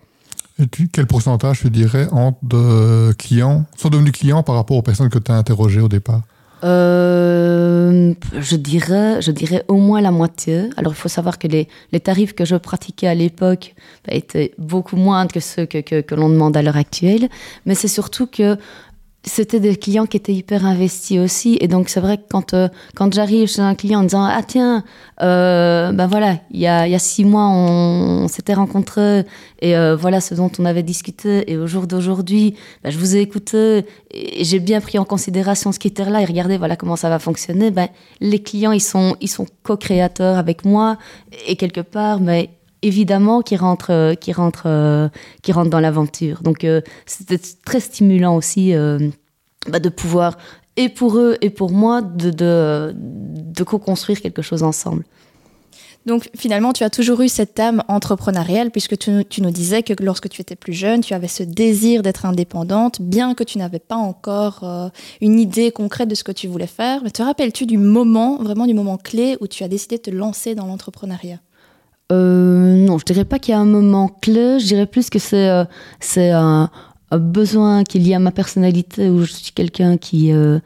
Et 0.60 0.66
tu, 0.66 0.88
quel 0.88 1.06
pourcentage, 1.06 1.60
tu 1.60 1.70
dirais, 1.70 2.08
entre 2.10 2.38
de 2.42 3.12
clients 3.12 3.64
sont 3.76 3.90
devenus 3.90 4.12
clients 4.12 4.42
par 4.42 4.56
rapport 4.56 4.76
aux 4.76 4.82
personnes 4.82 5.08
que 5.08 5.18
tu 5.18 5.30
as 5.30 5.36
interrogées 5.36 5.80
au 5.80 5.88
départ? 5.88 6.22
Euh, 6.64 8.14
je, 8.36 8.56
dirais, 8.56 9.22
je 9.22 9.30
dirais 9.30 9.64
au 9.68 9.76
moins 9.76 10.00
la 10.00 10.10
moitié. 10.10 10.70
Alors, 10.76 10.92
il 10.92 10.96
faut 10.96 11.08
savoir 11.08 11.38
que 11.38 11.46
les, 11.46 11.68
les 11.92 12.00
tarifs 12.00 12.34
que 12.34 12.44
je 12.44 12.56
pratiquais 12.56 13.06
à 13.06 13.14
l'époque 13.14 13.76
bah, 14.04 14.14
étaient 14.14 14.52
beaucoup 14.58 14.96
moindres 14.96 15.30
que 15.30 15.40
ceux 15.40 15.66
que, 15.66 16.00
que 16.00 16.14
l'on 16.16 16.28
demande 16.28 16.56
à 16.56 16.62
l'heure 16.62 16.76
actuelle. 16.76 17.28
Mais 17.64 17.76
c'est 17.76 17.88
surtout 17.88 18.26
que 18.26 18.56
c'était 19.28 19.60
des 19.60 19.76
clients 19.76 20.06
qui 20.06 20.16
étaient 20.16 20.34
hyper 20.34 20.66
investis 20.66 21.18
aussi. 21.18 21.58
Et 21.60 21.68
donc, 21.68 21.88
c'est 21.88 22.00
vrai 22.00 22.16
que 22.16 22.24
quand, 22.28 22.54
euh, 22.54 22.68
quand 22.94 23.12
j'arrive 23.12 23.48
chez 23.48 23.60
un 23.60 23.74
client 23.74 24.00
en 24.00 24.02
disant 24.02 24.24
Ah, 24.24 24.42
tiens, 24.46 24.84
euh, 25.22 25.92
ben 25.92 26.06
voilà, 26.06 26.38
il 26.50 26.60
y 26.60 26.66
a, 26.66 26.98
six 26.98 27.24
mois, 27.24 27.48
on, 27.48 28.26
s'était 28.28 28.54
rencontrés 28.54 29.24
et 29.60 29.76
euh, 29.76 29.96
voilà 29.96 30.20
ce 30.20 30.34
dont 30.34 30.50
on 30.58 30.64
avait 30.64 30.82
discuté. 30.82 31.50
Et 31.50 31.56
au 31.56 31.66
jour 31.66 31.86
d'aujourd'hui, 31.86 32.54
ben, 32.82 32.90
je 32.90 32.98
vous 32.98 33.16
ai 33.16 33.20
écouté 33.20 33.84
et 34.10 34.44
j'ai 34.44 34.58
bien 34.58 34.80
pris 34.80 34.98
en 34.98 35.04
considération 35.04 35.72
ce 35.72 35.78
critère-là. 35.78 36.22
Et 36.22 36.24
regardez, 36.24 36.58
voilà 36.58 36.76
comment 36.76 36.96
ça 36.96 37.08
va 37.08 37.18
fonctionner. 37.18 37.70
Ben, 37.70 37.88
les 38.20 38.42
clients, 38.42 38.72
ils 38.72 38.80
sont, 38.80 39.16
ils 39.20 39.28
sont 39.28 39.46
co-créateurs 39.62 40.38
avec 40.38 40.64
moi 40.64 40.96
et 41.46 41.56
quelque 41.56 41.80
part, 41.80 42.20
mais 42.20 42.50
évidemment 42.82 43.42
qui 43.42 43.56
rentre 43.56 43.90
euh, 43.90 44.14
qui 44.14 44.32
rentre 44.32 44.64
euh, 44.66 45.08
qui 45.42 45.52
rentre 45.52 45.70
dans 45.70 45.80
l'aventure. 45.80 46.42
Donc 46.42 46.64
euh, 46.64 46.80
c'était 47.06 47.40
très 47.64 47.80
stimulant 47.80 48.36
aussi 48.36 48.72
bah, 49.68 49.80
de 49.80 49.88
pouvoir 49.88 50.38
et 50.76 50.88
pour 50.88 51.18
eux 51.18 51.36
et 51.40 51.50
pour 51.50 51.70
moi 51.70 52.02
de, 52.02 52.30
de, 52.30 52.94
de 52.94 53.64
co-construire 53.64 54.20
quelque 54.20 54.42
chose 54.42 54.62
ensemble. 54.62 55.04
Donc 56.06 56.30
finalement, 56.34 56.72
tu 56.72 56.84
as 56.84 56.90
toujours 56.90 57.20
eu 57.20 57.28
cette 57.28 57.60
âme 57.60 57.82
entrepreneuriale 57.88 58.70
puisque 58.70 58.96
tu, 58.96 59.24
tu, 59.28 59.42
nous 59.42 59.50
disais 59.50 59.82
que 59.82 59.92
lorsque 60.02 60.30
tu 60.30 60.40
étais 60.40 60.56
plus 60.56 60.72
jeune, 60.72 61.02
tu 61.02 61.12
avais 61.12 61.28
ce 61.28 61.42
désir 61.42 62.02
d'être 62.02 62.24
indépendante, 62.24 63.02
bien 63.02 63.34
que 63.34 63.44
tu 63.44 63.58
n'avais 63.58 63.80
pas 63.80 63.96
encore 63.96 64.90
une 65.20 65.38
idée 65.38 65.70
concrète 65.70 66.08
de 66.08 66.14
ce 66.14 66.24
que 66.24 66.32
tu 66.32 66.46
voulais 66.46 66.68
faire. 66.68 67.02
Mais 67.02 67.10
te 67.10 67.22
rappelles-tu 67.22 67.66
du 67.66 67.76
moment, 67.76 68.38
vraiment 68.42 68.66
du 68.66 68.72
moment 68.72 68.96
clé 68.96 69.36
où 69.40 69.48
tu 69.48 69.64
as 69.64 69.68
décidé 69.68 69.98
de 69.98 70.02
te 70.02 70.10
lancer 70.10 70.54
dans 70.54 70.66
l'entrepreneuriat? 70.66 71.40
Euh, 72.10 72.67
non, 72.88 72.96
je 72.96 73.04
dirais 73.04 73.26
pas 73.26 73.38
qu'il 73.38 73.52
y 73.52 73.54
a 73.54 73.60
un 73.60 73.66
moment 73.66 74.08
clé. 74.08 74.58
Je 74.58 74.66
dirais 74.66 74.86
plus 74.86 75.10
que 75.10 75.18
c'est 75.18 75.48
euh, 75.48 75.64
c'est 76.00 76.30
un, 76.30 76.70
besoin 77.12 77.84
qu'il 77.84 78.06
y 78.08 78.14
a 78.14 78.16
à 78.16 78.18
ma 78.18 78.32
personnalité 78.32 79.10
où 79.10 79.24
je 79.24 79.32
suis 79.32 79.52
quelqu'un 79.52 79.98
qui 79.98 80.32
euh, 80.32 80.58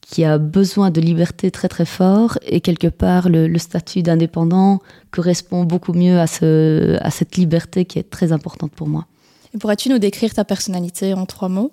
qui 0.00 0.24
a 0.24 0.38
besoin 0.38 0.90
de 0.90 1.00
liberté 1.00 1.50
très 1.50 1.68
très 1.68 1.84
fort 1.84 2.38
et 2.46 2.60
quelque 2.60 2.86
part 2.86 3.28
le, 3.28 3.58
statut 3.58 4.02
d'indépendant 4.02 4.78
correspond 5.10 5.64
beaucoup 5.64 5.92
mieux 5.92 6.20
à 6.20 6.28
ce 6.28 6.96
à 7.00 7.10
cette 7.10 7.36
liberté 7.36 7.84
qui 7.84 7.98
est 7.98 8.08
très 8.08 8.30
importante 8.30 8.70
pour 8.70 8.86
moi. 8.86 9.06
Et 9.52 9.58
pourrais-tu 9.58 9.88
nous 9.88 9.98
décrire 9.98 10.32
ta 10.34 10.44
personnalité 10.44 11.14
en 11.14 11.26
trois 11.26 11.48
mots? 11.48 11.72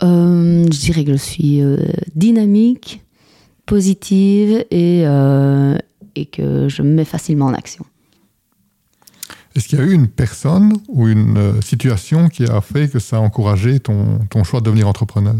Je 0.00 0.80
dirais 0.80 1.04
que 1.04 1.12
je 1.12 1.16
suis 1.16 1.62
dynamique, 2.16 3.02
positive 3.66 4.64
et 4.72 5.04
et 6.16 6.26
que 6.26 6.68
je 6.68 6.82
me 6.82 6.92
mets 6.94 7.04
facilement 7.04 7.46
en 7.46 7.54
action. 7.54 7.84
Est-ce 9.58 9.66
qu'il 9.66 9.80
y 9.80 9.82
a 9.82 9.84
eu 9.84 9.92
une 9.92 10.06
personne 10.06 10.74
ou 10.86 11.08
une 11.08 11.36
euh, 11.36 11.60
situation 11.62 12.28
qui 12.28 12.44
a 12.44 12.60
fait 12.60 12.88
que 12.88 13.00
ça 13.00 13.16
a 13.16 13.18
encouragé 13.18 13.80
ton, 13.80 14.20
ton 14.30 14.44
choix 14.44 14.60
de 14.60 14.66
devenir 14.66 14.86
entrepreneur? 14.86 15.34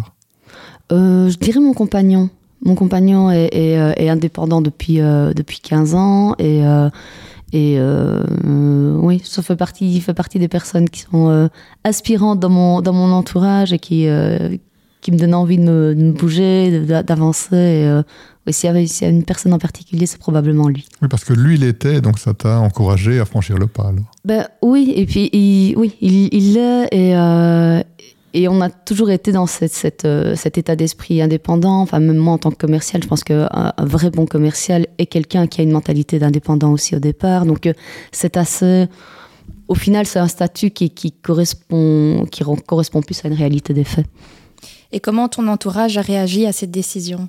Euh, 0.91 1.31
Je 1.31 1.37
dirais 1.37 1.61
mon 1.61 1.73
compagnon. 1.73 2.29
Mon 2.65 2.75
compagnon 2.75 3.31
est, 3.31 3.79
euh, 3.79 3.93
indépendant 4.11 4.61
depuis, 4.61 4.97
depuis 4.97 5.61
15 5.61 5.95
ans 5.95 6.35
et, 6.41 6.65
et 7.53 7.81
oui, 7.81 9.23
ça 9.25 9.43
fait 9.43 9.55
partie, 9.55 9.95
il 9.95 10.01
fait 10.01 10.15
partie 10.15 10.41
des 10.41 10.49
personnes 10.49 10.91
qui 10.91 11.03
sont 11.03 11.49
aspirantes 11.85 12.41
dans 12.41 12.51
mon, 12.51 12.81
dans 12.81 12.93
mon 12.93 13.13
entourage 13.13 13.73
et 13.73 13.79
qui, 13.79 14.09
qui 15.09 15.15
me 15.15 15.19
donnent 15.19 15.35
envie 15.35 15.59
de 15.59 15.63
me, 15.63 15.95
de 15.95 16.03
me 16.03 16.13
bouger, 16.13 16.81
d'avancer 17.03 18.03
s'il 18.53 18.71
y, 18.71 19.05
a 19.05 19.09
une 19.09 19.25
personne 19.25 19.53
en 19.53 19.59
particulier, 19.59 20.07
c'est 20.07 20.19
probablement 20.19 20.69
lui. 20.69 20.87
Oui, 21.03 21.09
parce 21.09 21.25
que 21.25 21.33
lui, 21.33 21.57
il 21.57 21.65
était, 21.65 22.01
donc 22.01 22.19
ça 22.19 22.35
t'a 22.35 22.61
encouragé 22.61 23.21
à 23.21 23.25
franchir 23.25 23.59
le 23.59 23.67
pas. 23.67 23.89
Alors. 23.89 24.05
Ben, 24.25 24.47
oui, 24.63 24.93
et 24.97 25.07
puis 25.07 25.29
il, 25.33 25.75
oui, 25.77 25.95
il 26.01 26.55
l'est, 26.55 26.89
et, 26.93 27.17
euh, 27.17 27.83
et 28.35 28.49
on 28.49 28.61
a 28.61 28.71
toujours 28.71 29.11
été 29.11 29.33
dans 29.33 29.47
cette, 29.47 29.73
cette, 29.73 30.05
euh, 30.05 30.35
cet 30.37 30.59
état 30.59 30.77
d'esprit 30.77 31.21
indépendant. 31.23 31.81
Enfin, 31.81 32.01
même 32.01 32.17
moi, 32.17 32.35
en 32.35 32.39
tant 32.39 32.51
que 32.51 32.57
commercial, 32.57 33.03
je 33.03 33.09
pense 33.09 33.25
qu'un 33.25 33.49
un 33.53 33.85
vrai 33.85 34.11
bon 34.11 34.27
commercial 34.27 34.87
est 34.99 35.07
quelqu'un 35.07 35.47
qui 35.47 35.61
a 35.61 35.65
une 35.65 35.73
mentalité 35.73 36.19
d'indépendant 36.19 36.73
aussi 36.73 36.95
au 36.97 37.01
départ. 37.01 37.47
Donc, 37.47 37.67
euh, 37.67 37.73
c'est 38.13 38.37
assez. 38.37 38.87
Au 39.69 39.75
final, 39.75 40.07
c'est 40.07 40.19
un 40.19 40.29
statut 40.29 40.71
qui, 40.71 40.91
qui, 40.91 41.13
correspond, 41.13 42.27
qui 42.31 42.43
correspond 42.67 43.03
plus 43.03 43.23
à 43.25 43.29
une 43.29 43.35
réalité 43.35 43.75
des 43.75 43.85
faits. 43.85 44.07
Et 44.93 45.01
comment 45.01 45.29
ton 45.29 45.49
entourage 45.49 45.99
a 45.99 46.03
réagi 46.03 46.47
à 46.47 46.53
cette 46.53 46.71
décision? 46.71 47.29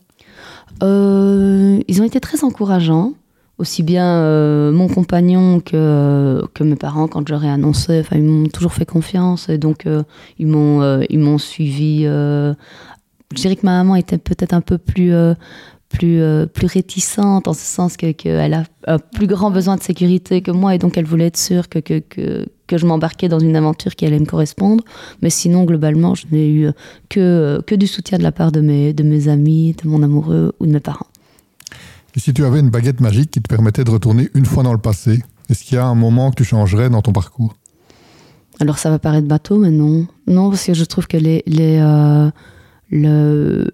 Euh, 0.83 1.79
ils 1.87 2.01
ont 2.01 2.05
été 2.05 2.19
très 2.19 2.43
encourageants, 2.43 3.13
aussi 3.57 3.83
bien 3.83 4.05
euh, 4.05 4.71
mon 4.71 4.87
compagnon 4.87 5.59
que, 5.59 6.41
que 6.53 6.63
mes 6.63 6.75
parents 6.75 7.07
quand 7.07 7.27
j'aurais 7.27 7.49
annoncé. 7.49 7.99
Enfin, 7.99 8.17
ils 8.17 8.23
m'ont 8.23 8.47
toujours 8.47 8.73
fait 8.73 8.85
confiance 8.85 9.49
et 9.49 9.57
donc 9.57 9.85
euh, 9.85 10.03
ils 10.37 10.47
m'ont 10.47 11.01
ils 11.09 11.19
m'ont 11.19 11.37
suivi. 11.37 12.03
je 12.03 12.55
dirais 13.35 13.55
que 13.55 13.65
ma 13.65 13.83
maman 13.83 13.95
était 13.95 14.17
peut-être 14.17 14.53
un 14.53 14.61
peu 14.61 14.77
plus 14.77 15.13
plus, 15.89 16.21
plus 16.53 16.67
réticente, 16.67 17.47
en 17.47 17.53
ce 17.53 17.65
sens 17.65 17.97
qu'elle 17.97 18.15
que 18.15 18.29
a 18.29 18.63
un 18.87 18.99
plus 18.99 19.27
grand 19.27 19.51
besoin 19.51 19.75
de 19.75 19.83
sécurité 19.83 20.41
que 20.41 20.51
moi, 20.51 20.75
et 20.75 20.77
donc 20.77 20.97
elle 20.97 21.05
voulait 21.05 21.25
être 21.27 21.37
sûre 21.37 21.67
que, 21.67 21.79
que, 21.79 21.99
que, 21.99 22.45
que 22.67 22.77
je 22.77 22.85
m'embarquais 22.85 23.27
dans 23.27 23.39
une 23.39 23.55
aventure 23.55 23.95
qui 23.95 24.05
allait 24.05 24.19
me 24.19 24.25
correspondre. 24.25 24.83
Mais 25.21 25.29
sinon, 25.29 25.65
globalement, 25.65 26.15
je 26.15 26.25
n'ai 26.31 26.49
eu 26.49 26.69
que, 27.09 27.61
que 27.65 27.75
du 27.75 27.87
soutien 27.87 28.17
de 28.17 28.23
la 28.23 28.31
part 28.31 28.51
de 28.51 28.61
mes, 28.61 28.93
de 28.93 29.03
mes 29.03 29.27
amis, 29.27 29.75
de 29.83 29.89
mon 29.89 30.03
amoureux 30.03 30.53
ou 30.59 30.67
de 30.67 30.71
mes 30.71 30.79
parents. 30.79 31.07
Et 32.15 32.19
si 32.19 32.33
tu 32.33 32.45
avais 32.45 32.59
une 32.59 32.69
baguette 32.69 33.01
magique 33.01 33.31
qui 33.31 33.41
te 33.41 33.47
permettait 33.47 33.83
de 33.83 33.91
retourner 33.91 34.29
une 34.33 34.45
fois 34.45 34.63
dans 34.63 34.73
le 34.73 34.79
passé, 34.79 35.21
est-ce 35.49 35.63
qu'il 35.63 35.75
y 35.75 35.79
a 35.79 35.85
un 35.85 35.95
moment 35.95 36.31
que 36.31 36.35
tu 36.35 36.43
changerais 36.43 36.89
dans 36.89 37.01
ton 37.01 37.11
parcours? 37.11 37.55
Alors 38.59 38.77
ça 38.77 38.89
va 38.89 38.99
paraître 38.99 39.27
bateau, 39.27 39.57
mais 39.57 39.71
non. 39.71 40.05
Non, 40.27 40.49
parce 40.49 40.65
que 40.65 40.73
je 40.73 40.83
trouve 40.83 41.07
que 41.07 41.17
les, 41.17 41.43
les, 41.45 41.79
euh, 41.79 42.29
le, 42.91 43.71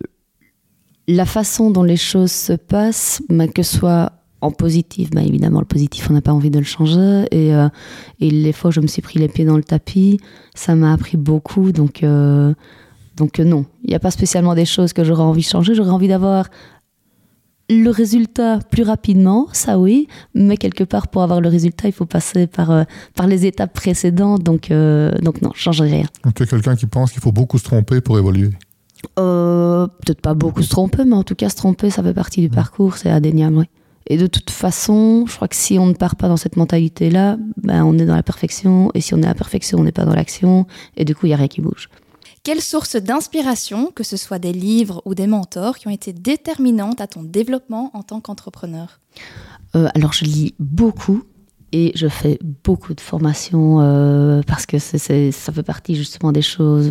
la 1.07 1.25
façon 1.25 1.71
dont 1.71 1.83
les 1.83 1.97
choses 1.97 2.31
se 2.31 2.53
passent, 2.53 3.21
bah, 3.29 3.47
que 3.47 3.63
ce 3.63 3.77
soit 3.77 4.12
en 4.41 4.51
positif, 4.51 5.09
bah, 5.12 5.24
évidemment, 5.24 5.59
le 5.59 5.65
positif, 5.65 6.09
on 6.09 6.13
n'a 6.13 6.21
pas 6.21 6.33
envie 6.33 6.51
de 6.51 6.59
le 6.59 6.65
changer. 6.65 7.25
Et, 7.31 7.53
euh, 7.53 7.67
les 8.19 8.53
fois 8.53 8.69
où 8.69 8.71
je 8.71 8.79
me 8.79 8.88
suis 8.88 9.01
pris 9.01 9.19
les 9.19 9.27
pieds 9.27 9.45
dans 9.45 9.57
le 9.57 9.63
tapis, 9.63 10.19
ça 10.53 10.75
m'a 10.75 10.93
appris 10.93 11.17
beaucoup. 11.17 11.71
Donc, 11.71 12.03
euh, 12.03 12.53
donc 13.17 13.39
euh, 13.39 13.43
non, 13.43 13.65
il 13.83 13.89
n'y 13.89 13.95
a 13.95 14.00
pas 14.00 14.12
spécialement 14.12 14.55
des 14.55 14.65
choses 14.65 14.93
que 14.93 15.03
j'aurais 15.03 15.24
envie 15.24 15.41
de 15.41 15.47
changer. 15.47 15.74
J'aurais 15.74 15.91
envie 15.91 16.07
d'avoir 16.07 16.50
le 17.67 17.89
résultat 17.89 18.59
plus 18.69 18.83
rapidement, 18.83 19.47
ça 19.51 19.79
oui, 19.79 20.07
mais 20.35 20.55
quelque 20.55 20.83
part 20.83 21.07
pour 21.07 21.24
avoir 21.24 21.41
le 21.41 21.50
résultat, 21.50 21.88
il 21.88 21.93
faut 21.93 22.05
passer 22.05 22.45
par, 22.45 22.85
par 23.15 23.25
les 23.25 23.47
étapes 23.47 23.74
précédentes. 23.74 24.43
Donc, 24.43 24.69
donc 24.69 25.41
non, 25.41 25.50
je 25.55 25.62
ne 25.62 25.63
changerai 25.63 25.89
rien. 25.89 26.05
Tu 26.35 26.43
es 26.43 26.45
quelqu'un 26.45 26.75
qui 26.75 26.85
pense 26.85 27.12
qu'il 27.12 27.24
faut 27.24 27.31
beaucoup 27.31 27.57
se 27.57 27.63
tromper 27.63 28.01
pour 28.01 28.19
évoluer 28.19 28.51
euh, 29.19 29.88
peut-être 29.88 30.21
pas 30.21 30.33
beaucoup 30.33 30.62
se 30.62 30.69
tromper, 30.69 31.05
mais 31.05 31.15
en 31.15 31.24
tout 31.24 31.35
cas 31.35 31.50
se 31.50 31.55
tromper, 31.55 31.89
ça 31.89 32.03
fait 32.03 32.13
partie 32.13 32.41
du 32.41 32.50
parcours, 32.50 32.97
c'est 32.97 33.09
indéniable. 33.09 33.65
Et 34.07 34.17
de 34.17 34.27
toute 34.27 34.51
façon, 34.51 35.25
je 35.27 35.35
crois 35.35 35.47
que 35.47 35.55
si 35.55 35.79
on 35.79 35.88
ne 35.88 35.93
part 35.93 36.15
pas 36.15 36.27
dans 36.27 36.38
cette 36.38 36.57
mentalité-là, 36.57 37.38
ben 37.57 37.83
on 37.83 37.97
est 37.97 38.05
dans 38.05 38.15
la 38.15 38.24
perfection. 38.24 38.91
Et 38.93 39.01
si 39.01 39.15
on 39.15 39.21
est 39.21 39.25
à 39.25 39.29
la 39.29 39.35
perfection, 39.35 39.79
on 39.79 39.83
n'est 39.83 39.91
pas 39.91 40.05
dans 40.05 40.13
l'action. 40.13 40.67
Et 40.95 41.05
du 41.05 41.15
coup, 41.15 41.25
il 41.25 41.29
n'y 41.29 41.33
a 41.33 41.38
rien 41.38 41.47
qui 41.47 41.62
bouge. 41.62 41.89
Quelles 42.43 42.62
sources 42.62 42.95
d'inspiration, 42.95 43.91
que 43.91 44.03
ce 44.03 44.17
soit 44.17 44.38
des 44.38 44.53
livres 44.53 45.01
ou 45.05 45.15
des 45.15 45.25
mentors, 45.25 45.79
qui 45.79 45.88
ont 45.88 45.91
été 45.91 46.13
déterminantes 46.13 47.01
à 47.01 47.07
ton 47.07 47.24
développement 47.24 47.89
en 47.95 48.03
tant 48.03 48.21
qu'entrepreneur? 48.21 49.00
Euh, 49.75 49.88
Alors, 49.95 50.13
je 50.13 50.25
lis 50.25 50.53
beaucoup 50.59 51.24
et 51.77 51.91
je 51.94 52.08
fais 52.08 52.39
beaucoup 52.63 52.94
de 52.94 53.01
formations 53.01 53.82
euh, 53.82 54.41
parce 54.48 54.65
que 54.65 54.79
ça 54.79 54.98
fait 55.00 55.63
partie 55.63 55.94
justement 55.96 56.32
des 56.32 56.41
choses. 56.41 56.89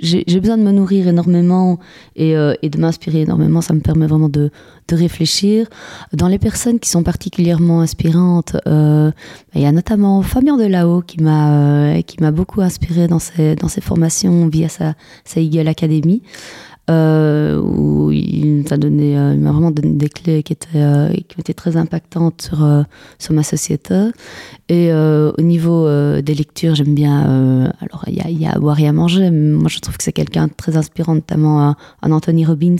J'ai, 0.00 0.40
besoin 0.40 0.56
de 0.56 0.62
me 0.62 0.70
nourrir 0.70 1.08
énormément 1.08 1.80
et, 2.14 2.36
euh, 2.36 2.54
et, 2.62 2.70
de 2.70 2.78
m'inspirer 2.78 3.22
énormément. 3.22 3.62
Ça 3.62 3.74
me 3.74 3.80
permet 3.80 4.06
vraiment 4.06 4.28
de, 4.28 4.52
de, 4.86 4.94
réfléchir. 4.94 5.66
Dans 6.12 6.28
les 6.28 6.38
personnes 6.38 6.78
qui 6.78 6.88
sont 6.88 7.02
particulièrement 7.02 7.80
inspirantes, 7.80 8.56
euh, 8.68 9.10
il 9.56 9.60
y 9.60 9.66
a 9.66 9.72
notamment 9.72 10.22
Fabien 10.22 10.56
Delao 10.56 11.02
qui 11.02 11.20
m'a, 11.20 11.94
m'a 12.20 12.30
beaucoup 12.30 12.60
inspiré 12.60 13.08
dans 13.08 13.18
ses, 13.18 13.56
dans 13.56 13.68
ses 13.68 13.80
formations 13.80 14.46
via 14.46 14.68
sa, 14.68 14.94
sa 15.24 15.40
Eagle 15.40 15.66
Academy 15.66 16.22
euh, 16.90 17.60
où 17.60 18.10
il 18.10 18.64
m'a 18.68 18.76
donné, 18.76 19.16
euh, 19.16 19.34
il 19.34 19.40
m'a 19.40 19.52
vraiment 19.52 19.70
donné 19.70 19.92
des 19.92 20.08
clés 20.08 20.42
qui 20.42 20.52
étaient, 20.52 20.68
euh, 20.74 21.12
qui 21.28 21.38
étaient 21.40 21.54
très 21.54 21.76
impactantes 21.76 22.42
sur, 22.42 22.84
sur 23.18 23.34
ma 23.34 23.44
société. 23.44 24.10
Et 24.68 24.92
au 24.92 25.42
niveau 25.42 25.86
des 26.20 26.34
lectures, 26.34 26.74
j'aime 26.74 26.94
bien. 26.94 27.72
alors, 27.80 28.04
il 28.06 28.14
y 28.14 28.20
a, 28.20 28.30
y 28.30 28.46
a 28.46 28.52
à 28.52 28.58
boire 28.58 28.80
et 28.80 28.88
à 28.88 28.92
manger. 28.92 29.30
Moi, 29.30 29.68
je 29.68 29.78
trouve 29.78 29.96
que 29.96 30.02
c'est 30.02 30.12
quelqu'un 30.12 30.48
de 30.48 30.52
très 30.52 30.76
inspirant, 30.76 31.14
notamment 31.14 31.76
un, 32.02 32.10
Anthony 32.10 32.44
Robbins, 32.44 32.76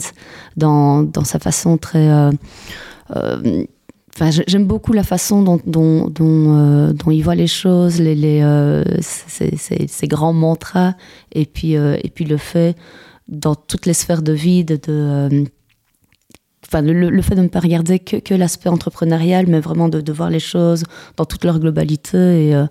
dans, 0.57 1.03
dans 1.03 1.23
sa 1.23 1.39
façon 1.39 1.77
très. 1.77 2.09
Enfin, 3.09 4.29
j'aime 4.47 4.65
beaucoup 4.65 4.93
la 4.93 5.03
façon 5.03 5.43
dont, 5.43 5.59
dont, 5.65 7.11
il 7.11 7.21
voit 7.21 7.35
les 7.35 7.47
choses, 7.47 7.99
les, 7.99 8.15
les, 8.15 8.83
ses, 8.99 10.07
grands 10.07 10.33
mantras, 10.33 10.95
et 11.31 11.45
puis, 11.45 11.73
et 11.73 12.11
puis 12.13 12.25
le 12.25 12.37
fait 12.37 12.75
dans 13.27 13.55
toutes 13.55 13.85
les 13.85 13.93
sphères 13.93 14.21
de 14.21 14.33
vie, 14.33 14.63
de, 14.63 14.79
euh, 14.89 15.45
enfin, 16.67 16.81
le, 16.81 17.21
fait 17.21 17.35
de 17.35 17.41
ne 17.41 17.47
pas 17.47 17.59
regarder 17.59 17.99
que, 17.99 18.33
l'aspect 18.33 18.69
entrepreneurial, 18.69 19.45
mais 19.47 19.59
vraiment 19.59 19.89
de, 19.89 20.11
voir 20.11 20.29
les 20.29 20.39
choses 20.39 20.83
dans 21.17 21.25
toute 21.25 21.43
leur 21.43 21.59
globalité 21.59 22.49
et, 22.49 22.55
euh, 22.55 22.65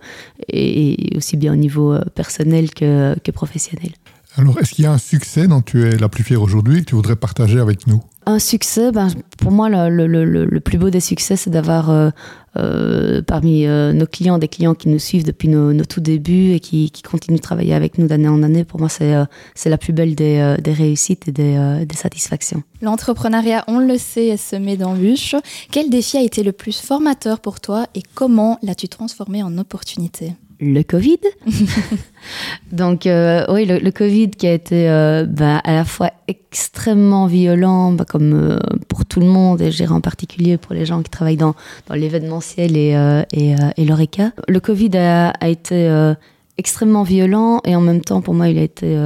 et, 0.48 1.16
aussi 1.16 1.36
bien 1.36 1.52
au 1.52 1.56
niveau 1.56 1.92
euh, 1.92 2.02
personnel 2.14 2.72
que, 2.72 3.18
que 3.20 3.30
professionnel. 3.30 3.90
Alors, 4.36 4.58
est-ce 4.58 4.72
qu'il 4.72 4.84
y 4.84 4.86
a 4.86 4.92
un 4.92 4.98
succès 4.98 5.46
dont 5.46 5.60
tu 5.60 5.86
es 5.86 5.96
la 5.96 6.08
plus 6.08 6.24
fière 6.24 6.40
aujourd'hui 6.40 6.80
que 6.80 6.86
tu 6.86 6.94
voudrais 6.94 7.16
partager 7.16 7.60
avec 7.60 7.86
nous? 7.86 8.00
Un 8.24 8.38
succès, 8.38 8.92
ben, 8.92 9.08
pour 9.38 9.50
moi, 9.50 9.68
le, 9.68 10.06
le, 10.06 10.24
le, 10.24 10.44
le, 10.44 10.60
plus 10.60 10.78
beau 10.78 10.90
des 10.90 11.00
succès, 11.00 11.36
c'est 11.36 11.50
d'avoir 11.50 11.90
euh, 11.90 12.10
euh, 12.56 13.20
parmi 13.20 13.66
euh, 13.66 13.92
nos 13.92 14.06
clients 14.06 14.38
des 14.38 14.48
clients 14.48 14.74
qui 14.74 14.88
nous 14.88 15.00
suivent 15.00 15.24
depuis 15.24 15.48
nos, 15.48 15.72
nos 15.72 15.84
tout 15.84 16.00
débuts 16.00 16.52
et 16.52 16.60
qui, 16.60 16.90
qui, 16.90 17.02
continuent 17.02 17.36
de 17.36 17.42
travailler 17.42 17.74
avec 17.74 17.98
nous 17.98 18.06
d'année 18.06 18.28
en 18.28 18.42
année. 18.42 18.64
Pour 18.64 18.78
moi, 18.78 18.88
c'est 18.88 19.14
euh, 19.14 19.24
c'est 19.54 19.70
la 19.70 19.76
plus 19.76 19.92
belle 19.92 20.14
des, 20.14 20.38
euh, 20.38 20.56
des 20.56 20.72
réussites 20.72 21.28
et 21.28 21.32
des, 21.32 21.56
euh, 21.56 21.84
des 21.84 21.96
satisfactions. 21.96 22.62
L'entrepreneuriat, 22.80 23.64
on 23.66 23.80
le 23.80 23.98
sait, 23.98 24.28
est 24.28 24.36
semé 24.36 24.76
d'embûches. 24.76 25.34
Quel 25.70 25.90
défi 25.90 26.16
a 26.16 26.22
été 26.22 26.42
le 26.42 26.52
plus 26.52 26.80
formateur 26.80 27.40
pour 27.40 27.60
toi 27.60 27.86
et 27.94 28.02
comment 28.14 28.58
l'as-tu 28.62 28.88
transformé 28.88 29.42
en 29.42 29.58
opportunité? 29.58 30.34
Le 30.62 30.82
Covid. 30.82 31.18
Donc 32.72 33.06
euh, 33.06 33.44
oui, 33.50 33.66
le, 33.66 33.90
Covid 33.90 34.30
qui 34.30 34.46
a 34.46 34.52
été 34.52 34.88
euh, 34.88 35.26
bah, 35.26 35.58
à 35.64 35.74
la 35.74 35.84
fois 35.84 36.10
extrêmement 36.28 37.26
violent, 37.26 37.92
bah, 37.92 38.04
comme 38.08 38.32
euh, 38.32 38.58
pour 38.88 39.04
tout 39.04 39.18
le 39.18 39.26
monde, 39.26 39.60
et 39.60 39.72
je 39.72 39.84
en 39.84 40.00
particulier 40.00 40.56
pour 40.56 40.74
les 40.74 40.86
gens 40.86 41.02
qui 41.02 41.10
travaillent 41.10 41.36
dans, 41.36 41.56
l'événementiel 41.92 42.76
et, 42.76 42.92
et, 43.32 43.54
et 43.76 43.84
l'ORECA. 43.84 44.32
Le 44.46 44.60
Covid 44.60 44.96
a, 44.96 45.48
été 45.48 46.14
extrêmement 46.56 47.02
violent 47.02 47.60
et 47.64 47.74
en 47.74 47.80
même 47.80 48.00
temps, 48.00 48.22
pour 48.22 48.32
moi, 48.32 48.48
il 48.48 48.58
a 48.58 48.62
été 48.62 48.96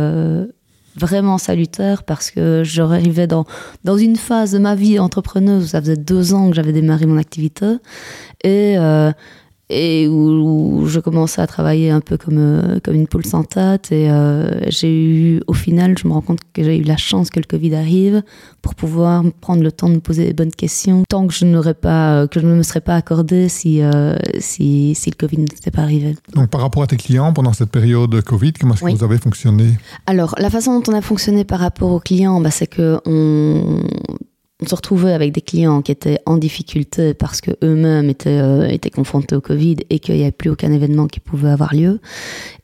vraiment 0.95 1.39
salutaire 1.39 2.05
parce 2.05 2.31
que 2.31 2.63
j'arrivais 2.65 3.27
dans, 3.27 3.47
dans 3.85 3.97
une 3.97 4.17
phase 4.17 4.53
de 4.53 4.59
ma 4.59 4.75
vie 4.75 4.99
entrepreneuse 4.99 5.65
où 5.65 5.67
ça 5.69 5.81
faisait 5.81 5.97
deux 5.97 6.35
ans 6.35 6.51
que 6.51 6.55
j'avais 6.55 6.73
démarré 6.73 7.07
mon 7.07 7.17
activité 7.19 7.67
et 8.45 8.77
et 9.69 10.07
où, 10.07 10.81
où, 10.81 10.87
je 10.87 11.01
commençais 11.01 11.41
à 11.43 11.47
travailler 11.47 11.91
un 11.91 12.01
peu 12.01 12.17
comme, 12.17 12.39
euh, 12.39 12.79
comme 12.83 12.95
une 12.95 13.09
poule 13.09 13.27
sans 13.27 13.43
tête. 13.43 13.91
Et 13.91 14.09
euh, 14.11 14.61
j'ai 14.69 14.93
eu, 14.93 15.43
au 15.49 15.53
final, 15.53 15.99
je 15.99 16.07
me 16.07 16.13
rends 16.13 16.21
compte 16.21 16.39
que 16.53 16.63
j'ai 16.63 16.77
eu 16.77 16.83
la 16.83 16.97
chance 16.97 17.31
que 17.31 17.41
le 17.41 17.47
Covid 17.47 17.75
arrive 17.75 18.23
pour 18.63 18.75
pouvoir 18.77 19.25
prendre 19.41 19.63
le 19.63 19.73
temps 19.73 19.89
de 19.89 19.95
me 19.95 20.01
poser 20.01 20.25
les 20.25 20.33
bonnes 20.33 20.53
questions, 20.53 21.03
tant 21.09 21.27
que 21.27 21.35
je 21.35 21.45
n'aurais 21.45 21.75
pas, 21.75 22.29
que 22.29 22.39
je 22.39 22.47
ne 22.47 22.55
me 22.55 22.63
serais 22.63 22.81
pas 22.81 22.95
accordé 22.95 23.49
si, 23.49 23.83
euh, 23.83 24.17
si, 24.39 24.95
si, 24.95 25.11
le 25.11 25.17
Covid 25.17 25.39
n'était 25.39 25.71
pas 25.73 25.83
arrivé. 25.83 26.17
Donc, 26.35 26.49
par 26.51 26.61
rapport 26.61 26.85
à 26.85 26.87
tes 26.87 26.97
clients 26.97 27.33
pendant 27.33 27.53
cette 27.53 27.71
période 27.71 28.11
de 28.11 28.21
Covid, 28.21 28.53
comment 28.53 28.75
est-ce 28.75 28.85
oui. 28.85 28.93
que 28.93 28.99
vous 28.99 29.05
avez 29.05 29.19
fonctionné? 29.19 29.79
Alors, 30.07 30.37
la 30.39 30.51
façon 30.51 30.79
dont 30.79 30.93
on 30.93 30.97
a 30.97 31.03
fonctionné 31.03 31.45
par 31.45 31.59
rapport 31.59 31.91
aux 31.91 32.01
clients, 32.01 32.41
bah, 32.41 32.51
c'est 32.51 32.69
que 32.69 33.01
on 33.05 33.83
on 34.63 34.67
se 34.67 34.75
retrouvait 34.75 35.13
avec 35.13 35.33
des 35.33 35.43
clients 35.43 35.83
qui 35.83 35.93
étaient 35.93 36.19
en 36.25 36.39
difficulté 36.39 37.13
parce 37.13 37.43
que 37.43 37.51
eux-mêmes 37.63 38.09
étaient, 38.09 38.41
euh, 38.41 38.67
étaient 38.67 38.91
confrontés 38.91 39.37
au 39.37 39.43
Covid 39.43 39.77
et 39.91 39.99
qu'il 39.99 40.15
n'y 40.15 40.23
avait 40.23 40.31
plus 40.33 40.49
aucun 40.49 40.73
événement 40.73 41.09
qui 41.09 41.21
pouvait 41.21 41.51
avoir 41.51 41.75
lieu. 41.75 42.01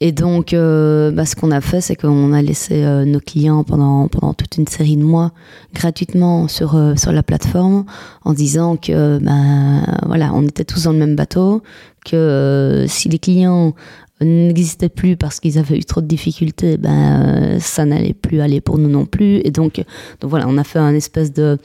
Et 0.00 0.10
donc, 0.10 0.54
euh, 0.54 1.10
bah, 1.10 1.26
ce 1.26 1.36
qu'on 1.36 1.50
a 1.50 1.60
fait, 1.60 1.82
c'est 1.82 1.94
qu'on 1.94 2.32
a 2.32 2.40
laissé 2.40 2.82
euh, 2.82 3.04
nos 3.04 3.20
clients 3.20 3.62
pendant, 3.62 4.08
pendant 4.08 4.32
toute 4.32 4.56
une 4.56 4.66
série 4.66 4.96
de 4.96 5.04
mois 5.04 5.32
gratuitement 5.74 6.48
sur, 6.48 6.80
sur 6.96 7.12
la 7.12 7.22
plateforme 7.22 7.84
en 8.24 8.32
disant 8.32 8.76
que, 8.76 9.18
ben, 9.18 9.84
voilà, 10.06 10.32
on 10.32 10.44
était 10.44 10.64
tous 10.64 10.84
dans 10.84 10.92
le 10.92 10.98
même 10.98 11.14
bateau, 11.14 11.62
que 12.06 12.86
si 12.88 13.10
les 13.10 13.18
clients 13.18 13.74
n'existaient 14.22 14.88
plus 14.88 15.16
parce 15.16 15.40
qu'ils 15.40 15.58
avaient 15.58 15.76
eu 15.76 15.84
trop 15.84 16.00
de 16.00 16.06
difficultés, 16.06 16.76
ben, 16.76 17.58
ça 17.60 17.84
n'allait 17.84 18.14
plus 18.14 18.40
aller 18.40 18.60
pour 18.60 18.78
nous 18.78 18.88
non 18.88 19.04
plus. 19.04 19.40
Et 19.44 19.50
donc, 19.50 19.76
donc 20.20 20.30
voilà, 20.30 20.46
on 20.48 20.56
a 20.56 20.64
fait 20.64 20.78
un 20.78 20.94
espèce 20.94 21.32
de 21.32 21.58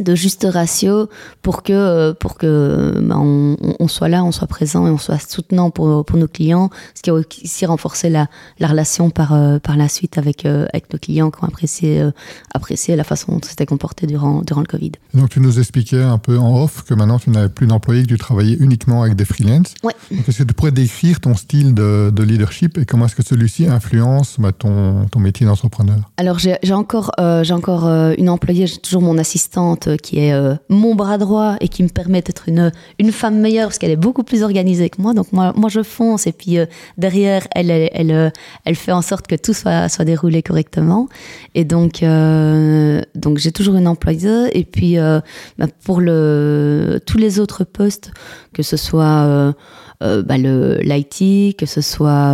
de 0.00 0.14
juste 0.14 0.46
ratio 0.50 1.08
pour 1.42 1.62
que 1.62 2.12
pour 2.12 2.36
que 2.36 3.00
bah, 3.02 3.16
on, 3.18 3.56
on, 3.78 3.88
soit 3.88 4.08
là, 4.08 4.24
on 4.24 4.32
soit 4.32 4.46
présent 4.46 4.86
et 4.86 4.90
on 4.90 4.98
soit 4.98 5.18
soutenant 5.18 5.70
pour, 5.70 6.04
pour 6.04 6.18
nos 6.18 6.28
clients, 6.28 6.70
ce 6.94 7.02
qui 7.02 7.10
a 7.10 7.14
aussi 7.14 7.66
renforcé 7.66 8.10
la, 8.10 8.28
la 8.58 8.68
relation 8.68 9.10
par 9.10 9.32
euh, 9.32 9.58
par 9.58 9.76
la 9.76 9.88
suite 9.88 10.18
avec 10.18 10.44
euh, 10.44 10.66
avec 10.72 10.92
nos 10.92 10.98
clients 10.98 11.30
qui 11.30 11.42
ont 11.42 11.46
apprécié 11.46 12.00
euh, 12.00 12.10
apprécié 12.54 12.96
la 12.96 13.04
façon 13.04 13.32
dont 13.32 13.40
c'était 13.42 13.66
comporté 13.66 14.06
durant 14.06 14.42
durant 14.42 14.60
le 14.60 14.66
Covid. 14.66 14.92
Donc 15.14 15.30
tu 15.30 15.40
nous 15.40 15.58
expliquais 15.58 16.02
un 16.02 16.18
peu 16.18 16.38
en 16.38 16.62
off 16.62 16.82
que 16.84 16.94
maintenant 16.94 17.18
tu 17.18 17.30
n'avais 17.30 17.48
plus 17.48 17.66
d'employés, 17.66 18.02
que 18.02 18.08
tu 18.08 18.18
travaillais 18.18 18.56
uniquement 18.60 19.02
avec 19.02 19.16
des 19.16 19.24
freelances. 19.24 19.74
Ouais. 19.82 19.94
Est-ce 20.28 20.38
que 20.38 20.42
tu 20.42 20.54
pourrais 20.54 20.72
décrire 20.72 21.20
ton 21.20 21.34
style 21.34 21.74
de, 21.74 22.10
de 22.14 22.22
leadership 22.22 22.78
et 22.78 22.84
comment 22.84 23.06
est-ce 23.06 23.16
que 23.16 23.24
celui-ci 23.24 23.66
influence 23.66 24.36
bah, 24.38 24.52
ton 24.52 25.06
ton 25.06 25.20
métier 25.20 25.46
d'entrepreneur? 25.46 25.98
Alors 26.16 26.38
j'ai 26.38 26.58
encore 26.72 27.12
j'ai 27.42 27.54
encore 27.54 27.86
une 28.18 28.28
employée, 28.28 28.66
j'ai 28.66 28.78
toujours 28.78 29.02
mon 29.02 29.18
assistante 29.18 29.85
qui 29.94 30.18
est 30.18 30.32
euh, 30.32 30.54
mon 30.68 30.94
bras 30.94 31.18
droit 31.18 31.56
et 31.60 31.68
qui 31.68 31.82
me 31.82 31.88
permet 31.88 32.22
d'être 32.22 32.48
une, 32.48 32.72
une 32.98 33.12
femme 33.12 33.38
meilleure 33.38 33.68
parce 33.68 33.78
qu'elle 33.78 33.90
est 33.90 33.96
beaucoup 33.96 34.24
plus 34.24 34.42
organisée 34.42 34.90
que 34.90 35.00
moi. 35.00 35.14
Donc 35.14 35.32
moi, 35.32 35.52
moi 35.56 35.68
je 35.68 35.82
fonce 35.82 36.26
et 36.26 36.32
puis 36.32 36.58
euh, 36.58 36.66
derrière, 36.98 37.46
elle, 37.54 37.70
elle, 37.70 37.90
elle, 37.92 38.10
euh, 38.12 38.74
fait 38.74 38.92
en 38.92 39.02
sorte 39.02 39.26
que 39.26 39.36
tout 39.36 39.54
soit, 39.54 39.88
soit 39.88 40.04
déroulé 40.04 40.42
correctement. 40.42 41.08
Et 41.54 41.64
donc, 41.64 42.02
euh, 42.02 43.00
donc 43.14 43.38
j'ai 43.38 43.52
toujours 43.52 43.76
une 43.76 43.88
employée. 43.88 44.56
Et 44.58 44.64
puis 44.64 44.96
bah, 44.96 45.66
pour 45.84 46.00
le, 46.00 47.00
tous 47.06 47.18
les 47.18 47.38
autres 47.38 47.64
postes, 47.64 48.10
que 48.52 48.62
ce 48.62 48.76
soit 48.76 49.54
bah, 50.00 50.36
l'IT, 50.38 51.56
que 51.56 51.66
ce 51.66 51.80
soit 51.80 52.32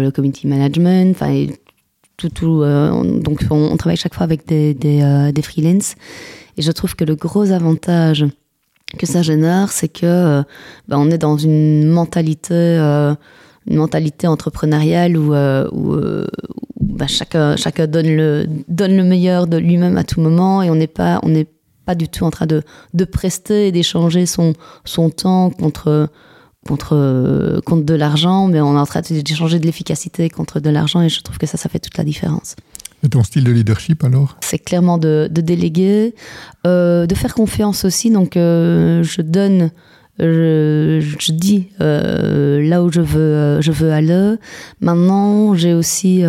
le 0.00 0.10
community 0.10 0.46
management, 0.46 1.12
enfin 1.12 1.46
tout, 2.16 2.28
tout 2.28 2.62
euh, 2.62 3.20
donc 3.20 3.44
on, 3.50 3.76
travaille 3.76 3.96
chaque 3.96 4.14
fois 4.14 4.24
avec 4.24 4.46
des, 4.46 4.74
des, 4.74 5.02
euh, 5.02 5.32
des 5.32 5.42
freelances 5.42 5.96
et 6.56 6.62
je 6.62 6.72
trouve 6.72 6.94
que 6.94 7.04
le 7.04 7.14
gros 7.14 7.52
avantage 7.52 8.26
que 8.98 9.06
ça 9.06 9.22
génère, 9.22 9.72
c'est 9.72 9.88
que 9.88 10.06
euh, 10.06 10.42
bah, 10.88 10.96
on 10.98 11.10
est 11.10 11.18
dans 11.18 11.36
une 11.36 11.88
mentalité, 11.88 12.54
euh, 12.54 13.14
une 13.66 13.76
mentalité 13.76 14.26
entrepreneuriale 14.26 15.16
où, 15.16 15.34
euh, 15.34 15.68
où, 15.72 15.94
où 15.94 16.26
bah, 16.80 17.06
chacun, 17.06 17.56
chacun 17.56 17.86
donne 17.86 18.14
le 18.14 18.46
donne 18.68 18.96
le 18.96 19.04
meilleur 19.04 19.46
de 19.46 19.56
lui-même 19.56 19.96
à 19.96 20.04
tout 20.04 20.20
moment 20.20 20.62
et 20.62 20.70
on 20.70 20.76
n'est 20.76 20.86
pas 20.86 21.20
pas 21.84 21.94
du 21.94 22.08
tout 22.08 22.24
en 22.24 22.30
train 22.30 22.46
de, 22.46 22.62
de 22.94 23.04
prester 23.04 23.68
et 23.68 23.72
d'échanger 23.72 24.24
son, 24.24 24.54
son 24.84 25.10
temps 25.10 25.50
contre 25.50 26.08
contre, 26.66 27.60
contre 27.66 27.84
de 27.84 27.94
l'argent, 27.94 28.48
mais 28.48 28.62
on 28.62 28.74
est 28.74 28.78
en 28.78 28.86
train 28.86 29.02
d'échanger 29.02 29.58
de 29.58 29.66
l'efficacité 29.66 30.30
contre 30.30 30.60
de 30.60 30.70
l'argent 30.70 31.02
et 31.02 31.10
je 31.10 31.20
trouve 31.20 31.36
que 31.36 31.44
ça, 31.44 31.58
ça 31.58 31.68
fait 31.68 31.78
toute 31.78 31.98
la 31.98 32.04
différence. 32.04 32.56
Et 33.04 33.08
ton 33.10 33.22
style 33.22 33.44
de 33.44 33.52
leadership 33.52 34.02
alors 34.02 34.36
C'est 34.40 34.58
clairement 34.58 34.96
de, 34.96 35.28
déléguer, 35.30 36.14
euh, 36.66 37.06
de 37.06 37.14
faire 37.14 37.34
confiance 37.34 37.84
aussi. 37.84 38.10
Donc 38.10 38.36
euh, 38.36 39.02
je 39.02 39.20
donne, 39.20 39.70
je, 40.18 41.32
dis 41.32 41.68
euh, 41.82 42.66
là 42.66 42.82
où 42.82 42.90
je 42.90 43.02
veux, 43.02 43.60
je 43.60 43.72
veux 43.72 43.92
aller. 43.92 44.36
Maintenant, 44.80 45.54
j'ai 45.54 45.74
aussi 45.74 46.24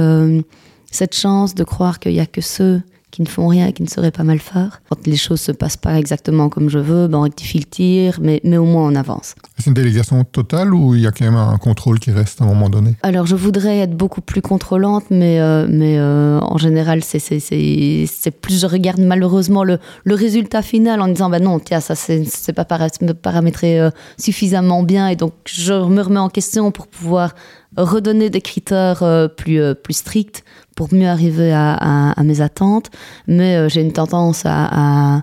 cette 0.92 1.16
chance 1.16 1.56
de 1.56 1.64
croire 1.64 2.00
qu'il 2.00 2.12
n'y 2.12 2.20
a 2.20 2.26
que 2.26 2.42
ceux 2.42 2.82
qui 3.16 3.22
ne 3.22 3.28
font 3.28 3.48
rien 3.48 3.68
et 3.68 3.72
qui 3.72 3.82
ne 3.82 3.88
sauraient 3.88 4.12
pas 4.12 4.26
mal 4.26 4.40
faire. 4.40 4.82
Quand 4.90 5.08
les 5.08 5.16
choses 5.16 5.40
se 5.40 5.54
passent 5.54 5.78
pas 5.78 5.98
exactement 5.98 6.50
comme 6.50 6.70
je 6.70 6.80
veux, 6.80 7.08
ben 7.08 7.20
on 7.20 7.22
rectifie 7.22 7.60
le 7.60 7.64
tir, 7.64 8.20
mais, 8.22 8.42
mais 8.44 8.58
au 8.58 8.66
moins 8.66 8.90
on 8.92 8.96
avance. 8.96 9.36
C'est 9.58 9.68
une 9.68 9.74
délégation 9.74 10.22
totale 10.26 10.74
ou 10.74 10.96
il 10.96 11.02
y 11.02 11.08
a 11.08 11.12
quand 11.12 11.24
même 11.24 11.38
un 11.38 11.58
contrôle 11.58 12.00
qui 12.00 12.12
reste 12.12 12.42
à 12.42 12.44
un 12.44 12.48
moment 12.48 12.70
donné? 12.70 12.96
Alors 13.04 13.26
je 13.26 13.38
voudrais 13.38 13.80
être 13.80 13.96
beaucoup 13.96 14.20
plus 14.20 14.42
contrôlante, 14.42 15.06
mais, 15.12 15.40
euh, 15.40 15.66
mais 15.70 15.98
euh, 15.98 16.40
en 16.42 16.58
général, 16.58 17.04
c'est 17.06 18.32
plus 18.42 18.60
je 18.60 18.68
regarde 18.68 19.00
malheureusement 19.00 19.64
le, 19.64 19.80
le 20.04 20.16
résultat 20.16 20.62
final 20.62 21.00
en 21.00 21.08
disant, 21.08 21.30
bah 21.30 21.40
non, 21.40 21.60
tiens, 21.60 21.80
ça 21.80 21.96
c'est 21.96 22.54
pas 22.54 22.66
paramétré 22.66 23.80
euh, 23.80 23.92
suffisamment 24.18 24.84
bien, 24.84 25.08
et 25.08 25.16
donc 25.16 25.32
je 25.46 25.72
me 25.72 26.02
remets 26.02 26.20
en 26.20 26.30
question 26.30 26.72
pour 26.72 26.88
pouvoir 26.88 27.34
redonner 27.78 28.30
des 28.30 28.42
critères 28.42 29.04
euh, 29.04 29.28
plus, 29.28 29.60
euh, 29.60 29.74
plus 29.74 29.96
stricts 29.96 30.44
pour 30.76 30.94
mieux 30.94 31.08
arriver 31.08 31.52
à, 31.52 31.74
à, 31.74 32.12
à 32.20 32.24
mes 32.24 32.42
attentes, 32.42 32.92
mais 33.28 33.56
euh, 33.56 33.70
j'ai 33.70 33.82
une 33.82 33.94
tendance 33.94 34.46
à, 34.46 34.66
à, 34.66 35.22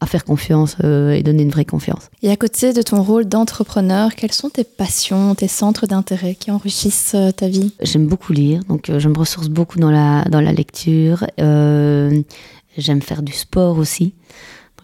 à, 0.00 0.06
faire 0.06 0.24
confiance 0.24 0.76
et 0.82 1.22
donner 1.22 1.42
une 1.42 1.50
vraie 1.50 1.64
confiance. 1.64 2.10
Et 2.22 2.30
à 2.30 2.36
côté 2.36 2.72
de 2.72 2.82
ton 2.82 3.02
rôle 3.02 3.26
d'entrepreneur, 3.26 4.14
quelles 4.14 4.32
sont 4.32 4.50
tes 4.50 4.64
passions, 4.64 5.34
tes 5.34 5.48
centres 5.48 5.86
d'intérêt 5.86 6.34
qui 6.34 6.50
enrichissent 6.50 7.16
ta 7.36 7.48
vie? 7.48 7.72
J'aime 7.82 8.06
beaucoup 8.06 8.32
lire, 8.32 8.60
donc 8.68 8.90
je 8.96 9.08
me 9.08 9.18
ressource 9.18 9.48
beaucoup 9.48 9.78
dans 9.78 9.90
la, 9.90 10.24
dans 10.24 10.40
la 10.40 10.52
lecture. 10.52 11.24
J'aime 12.78 13.00
faire 13.00 13.22
du 13.22 13.32
sport 13.32 13.78
aussi. 13.78 14.14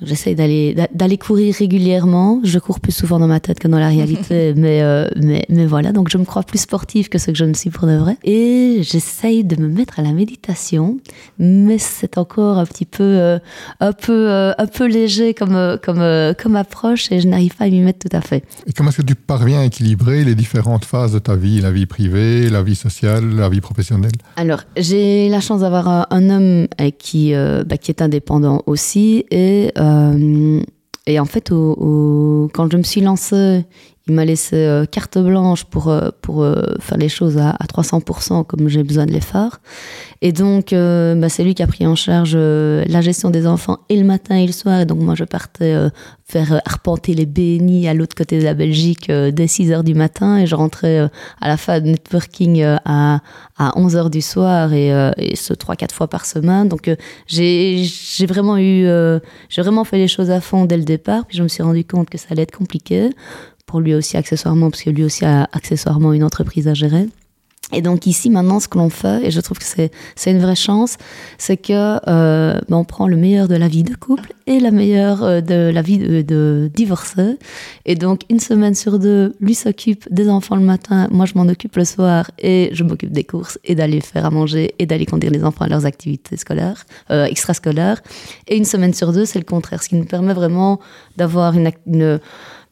J'essaye 0.05 0.35
d'aller 0.35 0.77
d'aller 0.93 1.19
courir 1.19 1.55
régulièrement. 1.55 2.41
Je 2.45 2.59
cours 2.59 2.81
plus 2.81 2.93
souvent 2.93 3.19
dans 3.19 3.27
ma 3.27 3.41
tête 3.41 3.59
que 3.59 3.69
dans 3.69 3.79
la 3.79 3.89
réalité, 3.89 4.55
mais, 4.57 4.83
euh, 4.83 5.09
mais, 5.21 5.45
mais 5.49 5.67
voilà. 5.67 5.93
Donc 5.93 6.09
je 6.11 6.19
me 6.19 6.25
crois 6.25 6.43
plus 6.43 6.59
sportive 6.59 7.09
que 7.09 7.19
ce 7.19 7.31
que 7.31 7.37
je 7.37 7.45
ne 7.45 7.55
suis 7.55 7.71
pour 7.71 7.87
de 7.87 7.97
vrai. 7.97 8.17
Et 8.25 8.81
j'essaye 8.83 9.45
de 9.45 9.61
me 9.61 9.69
mettre 9.69 10.01
à 10.01 10.03
la 10.03 10.13
méditation, 10.13 10.99
mais 11.39 11.79
c'est 11.79 12.19
encore 12.19 12.59
un 12.59 12.67
petit 12.67 12.85
peu 12.85 13.03
euh, 13.03 13.39
un 13.81 13.93
peu 13.93 14.31
euh, 14.31 14.53
un 14.59 14.67
peu 14.67 14.87
léger 14.87 15.35
comme 15.35 15.79
comme 15.83 16.03
comme 16.35 16.57
approche 16.57 17.13
et 17.13 17.21
je 17.21 17.29
n'arrive 17.29 17.57
pas 17.57 17.65
à 17.65 17.69
m'y 17.69 17.81
mettre 17.81 18.09
tout 18.09 18.17
à 18.17 18.21
fait. 18.21 18.45
Et 18.67 18.73
comment 18.73 18.91
est-ce 18.91 19.03
que 19.03 19.07
tu 19.07 19.15
parviens 19.15 19.61
à 19.61 19.65
équilibrer 19.65 20.25
les 20.25 20.35
différentes 20.35 20.85
phases 20.85 21.13
de 21.13 21.19
ta 21.19 21.37
vie, 21.37 21.61
la 21.61 21.71
vie 21.71 21.87
privée, 21.87 22.49
la 22.51 22.63
vie 22.63 22.75
sociale, 22.75 23.37
la 23.37 23.49
vie 23.49 23.61
professionnelle? 23.61 24.13
Alors 24.37 24.63
j'ai 24.77 25.29
la 25.29 25.41
chance 25.41 25.61
d'avoir 25.61 25.89
un, 25.89 26.07
un, 26.11 26.31
homme 26.31 26.67
qui 26.99 27.35
bah, 27.35 27.77
qui 27.77 27.91
est 27.91 28.03
indépendant 28.03 28.63
aussi 28.67 29.25
et 29.31 29.73
euh, 29.79 29.92
et 31.07 31.19
en 31.19 31.25
fait, 31.25 31.49
quand 31.51 32.71
je 32.71 32.77
me 32.77 32.83
suis 32.83 33.01
lancée 33.01 33.65
il 34.09 34.15
m'a 34.15 34.25
laissé 34.25 34.57
euh, 34.57 34.85
carte 34.85 35.17
blanche 35.19 35.65
pour, 35.65 35.89
euh, 35.89 36.11
pour 36.23 36.43
euh, 36.43 36.63
faire 36.81 36.99
les 36.99 37.09
choses 37.09 37.39
à, 37.39 37.51
à 37.51 37.67
300% 37.67 38.45
comme 38.45 38.69
j'ai 38.69 38.83
besoin 38.83 39.07
de 39.07 39.13
les 39.13 39.21
faire. 39.21 39.61
Et 40.25 40.33
donc, 40.33 40.71
bah, 40.71 41.29
c'est 41.29 41.43
lui 41.43 41.53
qui 41.57 41.65
a 41.65 41.67
pris 41.67 41.85
en 41.85 41.97
charge 41.97 42.37
la 42.37 43.01
gestion 43.01 43.31
des 43.31 43.45
enfants 43.45 43.79
et 43.89 43.97
le 43.97 44.05
matin 44.05 44.37
et 44.37 44.47
le 44.47 44.53
soir. 44.53 44.79
Et 44.79 44.87
donc, 44.87 45.01
moi, 45.01 45.17
je 45.17 45.25
partais 45.25 45.75
faire 46.25 46.63
arpenter 46.65 47.15
les 47.15 47.27
BNI 47.27 47.89
à 47.89 47.95
l'autre 47.95 48.15
côté 48.15 48.39
de 48.39 48.45
la 48.45 48.55
Belgique 48.55 49.11
dès 49.11 49.49
6 49.49 49.73
heures 49.73 49.83
du 49.83 49.95
matin 49.95 50.39
et 50.39 50.47
je 50.47 50.55
rentrais 50.55 51.11
à 51.41 51.49
la 51.49 51.57
fin 51.57 51.81
de 51.81 51.87
networking 51.87 52.63
à, 52.63 53.19
à 53.59 53.73
11 53.77 53.97
heures 53.97 54.11
du 54.11 54.21
soir 54.21 54.73
et, 54.73 54.91
et 55.17 55.35
ce 55.35 55.55
3-4 55.55 55.91
fois 55.91 56.07
par 56.07 56.25
semaine. 56.25 56.69
Donc, 56.69 56.89
j'ai 57.27 57.85
vraiment 58.29 58.59
eu, 58.59 58.87
j'ai 59.49 59.63
vraiment 59.63 59.83
fait 59.83 59.99
les 59.99 60.09
choses 60.09 60.31
à 60.31 60.41
fond 60.41 60.67
dès 60.67 60.77
le 60.77 60.85
départ. 60.85 61.27
Puis, 61.27 61.37
je 61.37 61.43
me 61.43 61.49
suis 61.49 61.65
rendu 61.65 61.85
compte 61.85 62.09
que 62.09 62.17
ça 62.17 62.29
allait 62.31 62.43
être 62.43 62.57
compliqué 62.57 63.11
lui 63.81 63.95
aussi 63.95 64.17
accessoirement, 64.17 64.71
parce 64.71 64.83
que 64.83 64.91
lui 64.91 65.05
aussi 65.05 65.25
a 65.25 65.49
accessoirement 65.53 66.13
une 66.13 66.25
entreprise 66.25 66.69
à 66.69 66.75
gérer. 66.75 67.07
Et 67.73 67.81
donc 67.81 68.07
ici, 68.07 68.29
maintenant, 68.29 68.61
ce 68.61 68.69
que 68.69 68.77
l'on 68.77 68.91
fait, 68.91 69.27
et 69.27 69.31
je 69.31 69.41
trouve 69.41 69.59
que 69.59 69.65
c'est, 69.65 69.91
une 70.31 70.41
vraie 70.41 70.57
chance, 70.57 70.99
c'est 71.39 71.57
que 71.57 71.99
euh, 72.07 72.59
ben, 72.69 72.77
on 72.77 72.85
prend 72.85 73.09
le 73.09 73.17
meilleur 73.17 73.49
de 73.49 73.55
la 73.55 73.69
vie 73.69 73.83
de 73.83 73.95
couple 73.95 74.35
et 74.47 74.61
la 74.61 74.71
meilleure 74.71 75.23
euh, 75.23 75.41
de 75.41 75.71
la 75.73 75.81
vie 75.81 75.99
de, 75.99 76.71
divorcé. 76.75 77.39
Et 77.87 77.95
donc, 77.95 78.23
une 78.29 78.41
semaine 78.41 78.75
sur 78.75 78.99
deux, 78.99 79.35
lui 79.41 79.55
s'occupe 79.55 80.07
des 80.13 80.29
enfants 80.29 80.57
le 80.57 80.63
matin, 80.63 81.09
moi 81.11 81.25
je 81.25 81.33
m'en 81.35 81.49
occupe 81.49 81.77
le 81.77 81.85
soir, 81.85 82.31
et 82.39 82.71
je 82.73 82.85
m'occupe 82.85 83.13
des 83.13 83.25
courses, 83.25 83.59
et 83.65 83.75
d'aller 83.75 84.01
faire 84.01 84.27
à 84.27 84.31
manger, 84.31 84.75
et 84.79 84.85
d'aller 84.85 85.07
conduire 85.07 85.33
les 85.33 85.45
enfants 85.45 85.65
à 85.65 85.69
leurs 85.69 85.87
activités 85.87 86.37
scolaires, 86.37 86.85
euh, 87.11 87.25
extrascolaires. 87.25 88.03
Et 88.49 88.57
une 88.57 88.67
semaine 88.67 88.93
sur 88.93 89.13
deux, 89.13 89.25
c'est 89.25 89.39
le 89.39 89.47
contraire, 89.47 89.83
ce 89.83 89.89
qui 89.89 89.95
nous 89.97 90.05
permet 90.05 90.35
vraiment 90.35 90.79
d'avoir 91.17 91.55
une 91.55 91.71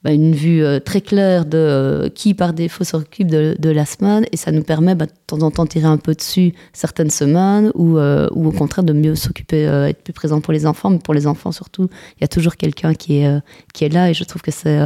bah, 0.03 0.13
une 0.13 0.35
vue 0.35 0.65
euh, 0.65 0.81
très 0.81 1.03
claire 1.03 1.45
de 1.45 1.59
euh, 1.59 2.09
qui 2.09 2.33
par 2.33 2.55
défaut 2.55 2.85
s'occupe 2.85 3.31
de, 3.31 3.55
de, 3.59 3.69
la 3.69 3.85
semaine. 3.85 4.25
Et 4.33 4.39
ça 4.39 4.51
nous 4.51 4.63
permet 4.63 4.95
bah, 4.95 5.05
de 5.05 5.13
temps 5.27 5.43
en 5.43 5.51
temps 5.51 5.67
tirer 5.67 5.87
un 5.87 5.99
peu 5.99 6.15
dessus 6.15 6.55
certaines 6.73 7.11
semaines 7.11 7.71
ou, 7.75 7.99
euh, 7.99 8.27
ou 8.33 8.49
au 8.49 8.53
contraire 8.53 8.85
de 8.85 8.95
mieux 8.95 9.15
s'occuper, 9.15 9.65
être 9.65 10.03
plus 10.03 10.15
présent 10.15 10.41
pour 10.41 10.55
les 10.55 10.65
enfants, 10.65 10.89
mais 10.89 10.99
pour 10.99 11.13
les 11.13 11.27
enfants 11.27 11.53
surtout, 11.53 11.89
il 12.17 12.23
y 12.23 12.25
a 12.25 12.29
toujours 12.29 12.57
quelqu'un 12.57 12.95
qui 12.95 13.19
est, 13.19 13.41
qui 13.75 13.85
est 13.85 13.91
là. 13.91 14.09
Et 14.09 14.15
je 14.15 14.25
trouve 14.25 14.41
que 14.41 14.51
c'est, 14.51 14.79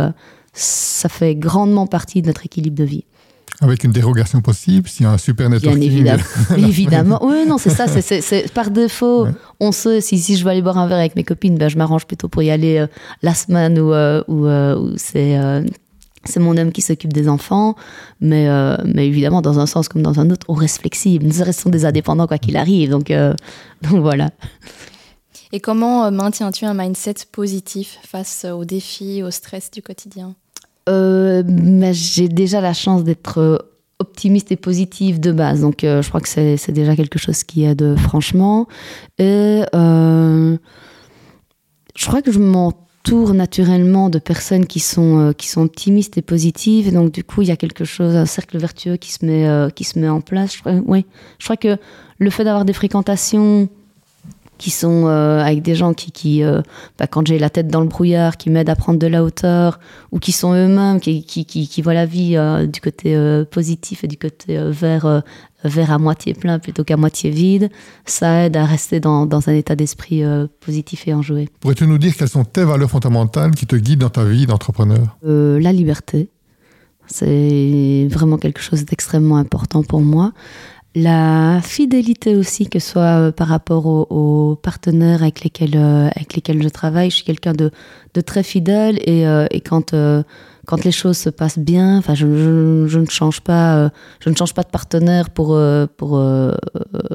ça 0.53 1.09
fait 1.09 1.37
grandement 1.37 1.87
partie 1.87 2.21
de 2.21 2.27
notre 2.27 2.45
équilibre 2.45 2.77
de 2.77 2.85
vie. 2.85 3.05
Avec 3.61 3.85
une 3.85 3.93
dérogation 3.93 4.41
possible, 4.41 4.89
s'il 4.89 5.05
y 5.05 5.09
a 5.09 5.13
un 5.13 5.19
super 5.19 5.49
networking. 5.49 5.81
Bien 5.81 5.91
évidemment. 5.91 6.25
évidemment. 6.69 7.19
Oui, 7.23 7.47
non, 7.47 7.57
c'est 7.57 7.71
ça. 7.71 7.87
C'est 7.87 8.53
par 8.53 8.71
défaut. 8.71 9.29
On 9.61 9.71
sait, 9.71 10.01
si, 10.01 10.19
si 10.19 10.37
je 10.37 10.45
veux 10.45 10.51
aller 10.51 10.63
boire 10.63 10.77
un 10.77 10.89
verre 10.89 10.99
avec 10.99 11.15
mes 11.15 11.23
copines, 11.23 11.57
ben, 11.57 11.69
je 11.69 11.79
m'arrange 11.79 12.07
plutôt 12.07 12.29
pour 12.29 12.43
y 12.43 12.51
aller 12.51 12.79
euh, 12.79 12.87
la 13.23 13.33
semaine 13.33 13.79
où, 13.79 13.93
euh, 13.93 14.23
euh, 14.29 14.95
c'est 14.97 15.39
c'est 16.27 16.41
mon 16.41 16.57
homme 16.57 16.73
qui 16.73 16.81
s'occupe 16.81 17.13
des 17.13 17.29
enfants, 17.29 17.77
mais, 18.19 18.49
mais 18.87 19.07
évidemment, 19.07 19.43
dans 19.43 19.59
un 19.59 19.67
sens 19.67 19.89
comme 19.89 20.01
dans 20.01 20.21
un 20.21 20.31
autre, 20.31 20.47
on 20.49 20.55
reste 20.55 20.81
flexible. 20.81 21.27
Nous 21.27 21.45
restons 21.45 21.69
des 21.69 21.85
indépendants 21.85 22.27
quoi 22.27 22.39
qu'il 22.39 22.57
arrive, 22.57 22.89
donc, 22.89 23.09
donc 23.83 24.01
voilà. 24.01 24.31
Et 25.53 25.61
comment 25.61 26.11
maintiens-tu 26.11 26.65
un 26.65 26.73
mindset 26.73 27.27
positif 27.31 27.99
face 28.03 28.47
aux 28.47 28.65
défis, 28.65 29.23
au 29.23 29.31
stress 29.31 29.71
du 29.71 29.83
quotidien? 29.83 30.35
Euh, 30.89 31.43
J'ai 31.93 32.29
déjà 32.29 32.61
la 32.61 32.73
chance 32.73 33.05
d'être 33.05 33.39
euh, 33.39 33.59
optimiste 33.99 34.53
et 34.53 34.57
positive 34.57 35.21
de 35.21 35.33
base. 35.33 35.61
Donc, 35.61 35.85
euh, 35.85 36.03
je 36.03 36.09
crois 36.09 36.21
que 36.21 36.29
c'est 36.29 36.73
déjà 36.73 36.97
quelque 36.97 37.19
chose 37.19 37.45
qui 37.45 37.65
aide 37.65 37.97
franchement. 37.97 38.67
Et 39.19 39.63
euh, 39.75 40.57
je 41.97 42.07
crois 42.07 42.23
que 42.23 42.33
je 42.33 42.39
m'entoure 42.39 43.35
naturellement 43.35 44.11
de 44.11 44.19
personnes 44.19 44.67
qui 44.67 44.81
sont, 44.81 45.19
euh, 45.19 45.33
qui 45.33 45.49
sont 45.49 45.63
optimistes 45.63 46.19
et 46.19 46.23
positives. 46.23 46.89
Et 46.89 46.91
donc, 46.91 47.13
du 47.13 47.25
coup, 47.25 47.43
il 47.43 47.49
y 47.49 47.53
a 47.53 47.57
quelque 47.57 47.85
chose, 47.85 48.17
un 48.17 48.27
cercle 48.27 48.59
vertueux 48.59 48.97
qui 48.97 49.13
se 49.13 49.25
met, 49.25 49.47
euh, 49.47 49.71
qui 49.71 49.85
se 49.85 49.99
met 49.99 50.09
en 50.09 50.21
place. 50.21 50.59
Oui, 50.87 51.07
je 51.39 51.45
crois 51.45 51.57
que 51.57 51.77
le 52.19 52.31
fait 52.31 52.45
d'avoir 52.45 52.65
des 52.65 52.73
fréquentations 52.73 53.69
qui 54.59 54.71
sont 54.71 55.07
euh, 55.07 55.41
avec 55.41 55.63
des 55.63 55.75
gens 55.75 55.95
qui, 55.95 56.13
qui 56.13 56.43
euh, 56.43 56.63
bah, 56.99 57.07
quand 57.07 57.27
j'ai 57.27 57.39
la 57.39 57.51
tête 57.51 57.69
dans 57.69 57.81
le 57.81 57.89
brouillard, 57.89 58.37
qui 58.37 58.51
m'aident 58.51 58.71
à 58.71 58.77
prendre 58.77 58.99
de 58.99 59.07
la 59.07 59.25
hauteur, 59.25 59.81
ou 60.13 60.19
qui 60.19 60.33
sont 60.33 60.55
eux-mêmes, 60.55 61.01
qui, 61.01 61.25
qui, 61.25 61.45
qui, 61.45 61.67
qui, 61.69 61.83
voient 61.83 61.95
la 61.95 62.07
vie 62.07 62.37
euh, 62.37 62.67
du 62.67 62.81
côté 62.81 63.15
positif 63.51 64.05
et 64.05 64.09
du 64.09 64.17
côté 64.17 64.59
vert, 64.71 65.23
vert 65.65 65.91
à 65.91 65.99
moitié 65.99 66.35
plein 66.35 66.59
plutôt 66.59 66.85
qu'à 66.85 66.97
moitié 66.97 67.31
vide, 67.31 67.71
ça 68.05 68.45
aide 68.45 68.57
à 68.57 68.65
rester 68.65 69.01
dans, 69.01 69.27
dans 69.27 69.49
un 69.49 69.55
état 69.55 69.77
d'esprit 69.77 70.23
positif 70.61 71.07
et 71.09 71.15
enjoué. 71.15 71.49
Pourrais-tu 71.61 71.87
nous 71.87 71.99
dire 71.99 72.15
quelles 72.17 72.29
sont 72.29 72.45
tes 72.45 72.65
valeurs 72.65 72.91
fondamentales 72.91 73.53
qui 73.53 73.67
te 73.67 73.77
guident 73.77 74.01
dans 74.01 74.11
ta 74.11 74.25
vie 74.25 74.47
d'entrepreneur? 74.47 75.17
La 75.23 75.73
liberté. 75.73 76.29
C'est 77.07 78.09
vraiment 78.11 78.39
quelque 78.39 78.61
chose 78.61 78.85
d'extrêmement 78.85 79.37
important 79.37 79.83
pour 79.83 80.01
moi. 80.01 80.33
La 80.97 81.61
fidélité 81.61 82.37
aussi, 82.37 82.69
que 82.69 82.79
ce 82.79 82.93
soit 82.93 83.19
euh, 83.19 83.33
par 83.33 83.49
rapport 83.49 83.87
aux, 83.87 84.55
partenaires 84.55 85.23
avec 85.23 85.43
lesquels, 85.43 85.77
euh, 85.77 86.09
avec 86.15 86.35
lesquels 86.35 86.63
je 86.63 86.69
travaille. 86.69 87.11
Je 87.11 87.17
suis 87.17 87.25
quelqu'un 87.25 87.53
de, 87.53 87.73
de, 88.15 88.21
très 88.21 88.45
fidèle 88.45 89.01
et, 89.03 89.27
euh, 89.27 89.47
et 89.51 89.61
quand, 89.61 89.93
quand 90.67 90.85
les 90.85 90.93
choses 90.93 91.19
se 91.19 91.31
passent 91.31 91.59
bien, 91.59 91.99
enfin, 91.99 92.15
je, 92.15 92.29
je, 92.37 92.87
je, 92.87 92.99
ne 93.01 93.07
change 93.07 93.41
pas, 93.41 93.91
je 94.21 94.31
ne 94.31 94.37
change 94.37 94.55
pas 94.55 94.63
de 94.63 94.69
partenaire 94.69 95.31
pour, 95.31 95.59
pour, 95.97 96.11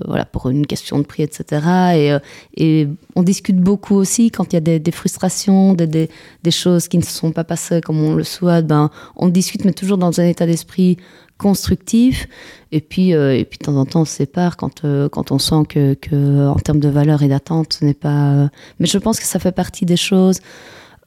voilà, 0.05 0.25
pour 0.25 0.49
une 0.49 0.67
question 0.67 0.99
de 0.99 1.03
prix, 1.03 1.23
etc. 1.23 1.61
Et, 1.95 2.17
et 2.57 2.87
on 3.15 3.23
discute 3.23 3.57
beaucoup 3.61 3.95
aussi 3.95 4.29
quand 4.29 4.51
il 4.51 4.55
y 4.55 4.57
a 4.57 4.61
des, 4.61 4.79
des 4.79 4.91
frustrations, 4.91 5.73
des, 5.73 5.87
des, 5.87 6.09
des, 6.43 6.51
choses 6.51 6.89
qui 6.89 6.97
ne 6.97 7.03
se 7.03 7.11
sont 7.11 7.31
pas 7.31 7.45
passées 7.45 7.79
comme 7.79 8.03
on 8.03 8.13
le 8.13 8.25
souhaite. 8.25 8.67
Ben, 8.67 8.91
on 9.15 9.29
discute, 9.29 9.63
mais 9.63 9.73
toujours 9.73 9.97
dans 9.97 10.19
un 10.19 10.25
état 10.25 10.45
d'esprit 10.45 10.97
constructif. 11.39 12.27
Et 12.71 12.81
puis, 12.81 13.15
euh, 13.15 13.35
et 13.35 13.45
puis 13.45 13.57
de 13.57 13.65
temps 13.65 13.75
en 13.77 13.85
temps, 13.85 14.01
on 14.01 14.05
se 14.05 14.13
sépare 14.13 14.57
quand, 14.57 14.85
euh, 14.85 15.09
quand 15.09 15.31
on 15.31 15.39
sent 15.39 15.63
que, 15.67 15.95
que, 15.95 16.47
en 16.47 16.57
termes 16.57 16.79
de 16.79 16.89
valeur 16.89 17.23
et 17.23 17.27
d'attente, 17.27 17.73
ce 17.79 17.85
n'est 17.85 17.95
pas. 17.95 18.33
Euh, 18.33 18.47
mais 18.79 18.85
je 18.85 18.99
pense 18.99 19.19
que 19.19 19.25
ça 19.25 19.39
fait 19.39 19.51
partie 19.51 19.85
des 19.87 19.97
choses 19.97 20.39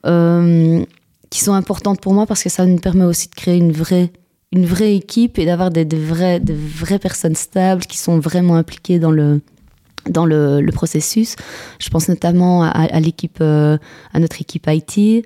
qui 0.05 1.41
sont 1.41 1.53
importantes 1.53 2.01
pour 2.01 2.13
moi 2.13 2.27
parce 2.27 2.43
que 2.43 2.49
ça 2.49 2.67
nous 2.67 2.79
permet 2.79 3.05
aussi 3.05 3.29
de 3.29 3.35
créer 3.37 3.57
une 3.57 3.71
vraie, 3.71 4.11
une 4.51 4.67
vraie 4.67 4.97
équipe 4.97 5.39
et 5.39 5.47
d'avoir 5.47 5.71
des, 5.71 5.85
vrais, 5.85 6.41
des 6.41 6.55
vraies 6.55 6.99
personnes 6.99 7.37
stables 7.37 7.83
qui 7.83 7.97
sont 7.99 8.19
vraiment 8.19 8.57
impliquées 8.57 8.99
dans 8.99 9.13
le, 9.13 9.41
dans 10.11 10.27
le, 10.27 10.61
le 10.61 10.73
processus. 10.73 11.37
Je 11.79 11.89
pense 11.89 12.09
notamment 12.09 12.65
à 12.65 12.99
l'équipe, 12.99 13.41
à 13.41 14.19
notre 14.19 14.41
équipe 14.41 14.69
IT. 14.69 15.25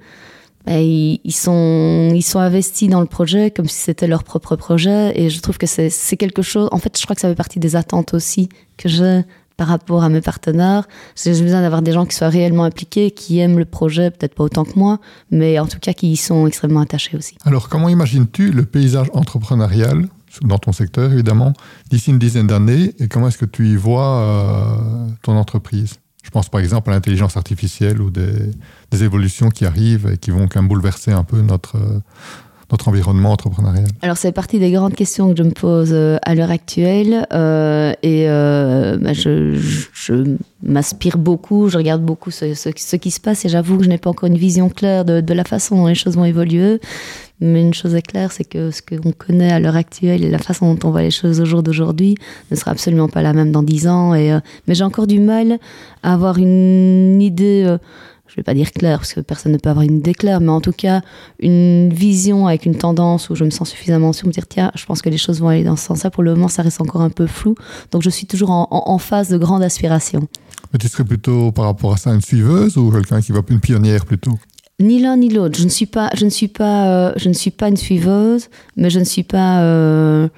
Ils, 0.68 1.20
sont, 1.32 2.10
ils 2.14 2.22
sont 2.22 2.40
investis 2.40 2.88
dans 2.88 3.00
le 3.00 3.06
projet 3.06 3.50
comme 3.50 3.68
si 3.68 3.78
c'était 3.78 4.08
leur 4.08 4.24
propre 4.24 4.56
projet. 4.56 5.12
Et 5.20 5.30
je 5.30 5.40
trouve 5.40 5.58
que 5.58 5.66
c'est 5.66 6.16
quelque 6.16 6.42
chose. 6.42 6.68
En 6.72 6.78
fait, 6.78 6.98
je 6.98 7.04
crois 7.04 7.14
que 7.14 7.22
ça 7.22 7.28
fait 7.28 7.34
partie 7.34 7.60
des 7.60 7.76
attentes 7.76 8.14
aussi 8.14 8.48
que 8.76 8.88
j'ai 8.88 9.22
par 9.56 9.68
rapport 9.68 10.04
à 10.04 10.08
mes 10.08 10.20
partenaires. 10.20 10.86
J'ai 11.16 11.30
besoin 11.40 11.62
d'avoir 11.62 11.82
des 11.82 11.92
gens 11.92 12.04
qui 12.04 12.14
soient 12.14 12.28
réellement 12.28 12.64
impliqués, 12.64 13.10
qui 13.10 13.38
aiment 13.38 13.58
le 13.58 13.64
projet, 13.64 14.10
peut-être 14.10 14.34
pas 14.34 14.44
autant 14.44 14.64
que 14.64 14.78
moi, 14.78 14.98
mais 15.30 15.58
en 15.58 15.66
tout 15.66 15.78
cas 15.78 15.92
qui 15.92 16.12
y 16.12 16.16
sont 16.16 16.46
extrêmement 16.46 16.80
attachés 16.80 17.16
aussi. 17.16 17.36
Alors, 17.44 17.68
comment 17.68 17.88
imagines-tu 17.88 18.50
le 18.50 18.64
paysage 18.64 19.08
entrepreneurial, 19.14 20.08
dans 20.42 20.58
ton 20.58 20.72
secteur 20.72 21.12
évidemment, 21.12 21.54
d'ici 21.90 22.10
une 22.10 22.18
dizaine 22.18 22.46
d'années, 22.46 22.94
et 22.98 23.08
comment 23.08 23.28
est-ce 23.28 23.38
que 23.38 23.46
tu 23.46 23.68
y 23.68 23.76
vois 23.76 24.18
euh, 24.18 25.06
ton 25.22 25.36
entreprise? 25.36 25.94
Je 26.26 26.30
pense 26.32 26.48
par 26.48 26.60
exemple 26.60 26.90
à 26.90 26.94
l'intelligence 26.94 27.36
artificielle 27.36 28.02
ou 28.02 28.10
des, 28.10 28.50
évolutions 28.92 29.48
qui 29.48 29.64
arrivent 29.64 30.10
et 30.12 30.18
qui 30.18 30.32
vont 30.32 30.48
quand 30.48 30.60
même 30.60 30.68
bouleverser 30.68 31.12
un 31.12 31.22
peu 31.22 31.40
notre, 31.40 31.76
notre 32.70 32.88
environnement 32.88 33.32
entrepreneurial 33.32 33.86
Alors, 34.02 34.16
c'est 34.16 34.32
partie 34.32 34.58
des 34.58 34.72
grandes 34.72 34.94
questions 34.94 35.30
que 35.32 35.38
je 35.38 35.42
me 35.44 35.52
pose 35.52 35.90
euh, 35.92 36.18
à 36.22 36.34
l'heure 36.34 36.50
actuelle. 36.50 37.26
Euh, 37.32 37.92
et 38.02 38.28
euh, 38.28 38.96
bah, 38.98 39.12
je, 39.12 39.54
je, 39.92 40.36
m'aspire 40.62 41.16
beaucoup, 41.16 41.68
je 41.68 41.76
regarde 41.76 42.02
beaucoup 42.02 42.30
ce, 42.30 42.68
qui 42.96 43.10
se 43.10 43.20
passe 43.20 43.44
et 43.44 43.48
j'avoue 43.48 43.78
que 43.78 43.84
je 43.84 43.88
n'ai 43.88 43.98
pas 43.98 44.10
encore 44.10 44.28
une 44.28 44.38
vision 44.38 44.68
claire 44.68 45.04
de, 45.04 45.34
la 45.34 45.44
façon 45.44 45.76
dont 45.76 45.86
les 45.86 45.94
choses 45.94 46.16
vont 46.16 46.24
évoluer. 46.24 46.80
Mais 47.40 47.60
une 47.60 47.74
chose 47.74 47.94
est 47.94 48.02
claire, 48.02 48.32
c'est 48.32 48.44
que 48.44 48.70
ce 48.70 48.80
qu'on 48.80 49.12
connaît 49.12 49.52
à 49.52 49.60
l'heure 49.60 49.76
actuelle 49.76 50.24
et 50.24 50.30
la 50.30 50.38
façon 50.38 50.72
dont 50.74 50.88
on 50.88 50.90
voit 50.90 51.02
les 51.02 51.10
choses 51.10 51.40
au 51.40 51.44
jour 51.44 51.62
d'aujourd'hui 51.62 52.16
ne 52.50 52.56
sera 52.56 52.70
absolument 52.70 53.08
pas 53.08 53.20
la 53.20 53.34
même 53.34 53.52
dans 53.52 53.62
dix 53.62 53.86
ans. 53.86 54.14
Et, 54.14 54.36
mais 54.66 54.74
j'ai 54.74 54.84
encore 54.84 55.06
du 55.06 55.20
mal 55.20 55.58
à 56.02 56.14
avoir 56.14 56.38
une 56.38 57.20
idée 57.20 57.76
je 58.36 58.42
ne 58.42 58.44
vais 58.44 58.52
pas 58.52 58.54
dire 58.54 58.70
clair, 58.70 58.98
parce 58.98 59.14
que 59.14 59.20
personne 59.20 59.52
ne 59.52 59.56
peut 59.56 59.70
avoir 59.70 59.82
une 59.82 59.96
idée 59.96 60.12
claire, 60.12 60.42
mais 60.42 60.50
en 60.50 60.60
tout 60.60 60.72
cas, 60.72 61.00
une 61.40 61.90
vision 61.90 62.46
avec 62.46 62.66
une 62.66 62.76
tendance 62.76 63.30
où 63.30 63.34
je 63.34 63.44
me 63.44 63.50
sens 63.50 63.70
suffisamment 63.70 64.12
sûre, 64.12 64.28
me 64.28 64.32
dire, 64.32 64.46
tiens, 64.46 64.70
je 64.74 64.84
pense 64.84 65.00
que 65.00 65.08
les 65.08 65.16
choses 65.16 65.40
vont 65.40 65.48
aller 65.48 65.64
dans 65.64 65.76
ce 65.76 65.86
sens-là. 65.86 66.10
Pour 66.10 66.22
le 66.22 66.34
moment, 66.34 66.48
ça 66.48 66.60
reste 66.60 66.82
encore 66.82 67.00
un 67.00 67.08
peu 67.08 67.26
flou. 67.26 67.54
Donc, 67.92 68.02
je 68.02 68.10
suis 68.10 68.26
toujours 68.26 68.50
en, 68.50 68.68
en, 68.70 68.90
en 68.90 68.98
phase 68.98 69.30
de 69.30 69.38
grande 69.38 69.62
aspiration. 69.62 70.28
Mais 70.70 70.78
tu 70.78 70.86
serais 70.86 71.04
plutôt, 71.04 71.50
par 71.50 71.64
rapport 71.64 71.94
à 71.94 71.96
ça, 71.96 72.12
une 72.12 72.20
suiveuse 72.20 72.76
ou 72.76 72.90
quelqu'un 72.90 73.22
qui 73.22 73.32
va 73.32 73.40
une 73.48 73.60
pionnière 73.60 74.04
plutôt? 74.04 74.38
Ni 74.80 75.00
l'un 75.00 75.16
ni 75.16 75.30
l'autre. 75.30 75.58
Je 75.58 75.64
ne 75.64 75.70
suis 75.70 75.86
pas, 75.86 76.10
je 76.14 76.26
ne 76.26 76.30
suis 76.30 76.48
pas, 76.48 76.90
euh, 76.90 77.12
je 77.16 77.30
ne 77.30 77.34
suis 77.34 77.50
pas 77.50 77.68
une 77.68 77.78
suiveuse, 77.78 78.50
mais 78.76 78.90
je 78.90 78.98
ne 78.98 79.04
suis 79.04 79.22
pas. 79.22 79.62
Euh, 79.62 80.28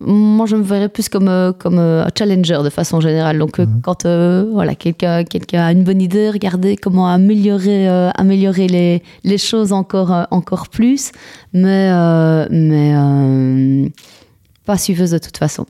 moi, 0.00 0.46
je 0.46 0.54
me 0.56 0.62
verrais 0.62 0.88
plus 0.88 1.08
comme, 1.08 1.28
euh, 1.28 1.52
comme 1.52 1.78
euh, 1.78 2.04
un 2.04 2.08
challenger 2.16 2.60
de 2.62 2.70
façon 2.70 3.00
générale. 3.00 3.38
Donc, 3.38 3.58
euh, 3.58 3.66
Mhm. 3.66 3.80
quand 3.82 4.06
voilà, 4.52 4.74
quelqu'un 4.74 5.24
quelqu'un 5.24 5.62
a 5.66 5.72
une 5.72 5.82
bonne 5.84 6.00
idée, 6.00 6.30
regardez 6.30 6.76
comment 6.76 7.08
améliorer, 7.08 7.88
améliorer 8.14 8.68
les, 8.68 9.02
les 9.24 9.38
choses 9.38 9.72
encore, 9.72 10.26
encore 10.30 10.68
plus, 10.68 11.10
mais, 11.52 11.90
mais 12.50 13.90
pas 14.64 14.76
suiveuse 14.78 15.10
de 15.12 15.18
toute 15.18 15.36
façon. 15.38 15.66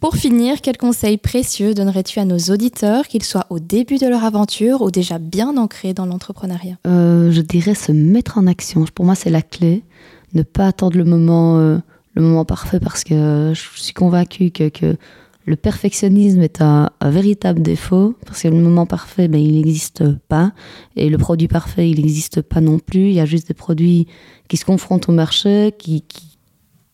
Pour 0.00 0.14
finir, 0.14 0.60
quels 0.60 0.76
conseils 0.76 1.16
précieux 1.16 1.74
donnerais-tu 1.74 2.20
à 2.20 2.24
nos 2.24 2.38
auditeurs, 2.38 3.08
qu'ils 3.08 3.24
soient 3.24 3.46
au 3.50 3.58
début 3.58 3.96
de 3.98 4.06
leur 4.06 4.24
aventure 4.24 4.82
ou 4.82 4.90
déjà 4.90 5.18
bien 5.18 5.56
ancrés 5.56 5.94
dans 5.94 6.06
l'entrepreneuriat? 6.06 6.76
Je 6.84 7.40
dirais 7.40 7.74
se 7.74 7.92
mettre 7.92 8.38
en 8.38 8.46
action. 8.46 8.84
Pour 8.94 9.04
moi, 9.04 9.14
c'est 9.14 9.30
la 9.30 9.42
clé. 9.42 9.82
Ne 10.34 10.42
pas 10.42 10.66
attendre 10.66 10.96
le 10.98 11.04
moment, 11.04 11.78
le 12.16 12.22
moment 12.22 12.44
parfait 12.44 12.80
parce 12.80 13.04
que 13.04 13.52
je 13.54 13.80
suis 13.80 13.92
convaincue 13.92 14.50
que, 14.50 14.68
que 14.68 14.96
le 15.44 15.54
perfectionnisme 15.54 16.42
est 16.42 16.60
un, 16.60 16.90
véritable 17.04 17.62
défaut 17.62 18.16
parce 18.24 18.42
que 18.42 18.48
le 18.48 18.56
moment 18.56 18.86
parfait, 18.86 19.28
ben, 19.28 19.40
il 19.40 19.54
n'existe 19.54 20.02
pas 20.28 20.52
et 20.96 21.08
le 21.08 21.18
produit 21.18 21.46
parfait, 21.46 21.88
il 21.88 22.00
n'existe 22.00 22.42
pas 22.42 22.60
non 22.60 22.78
plus. 22.80 23.08
Il 23.08 23.12
y 23.12 23.20
a 23.20 23.26
juste 23.26 23.46
des 23.48 23.54
produits 23.54 24.08
qui 24.48 24.56
se 24.56 24.64
confrontent 24.64 25.08
au 25.08 25.12
marché, 25.12 25.72
qui, 25.78 26.02
qui, 26.02 26.38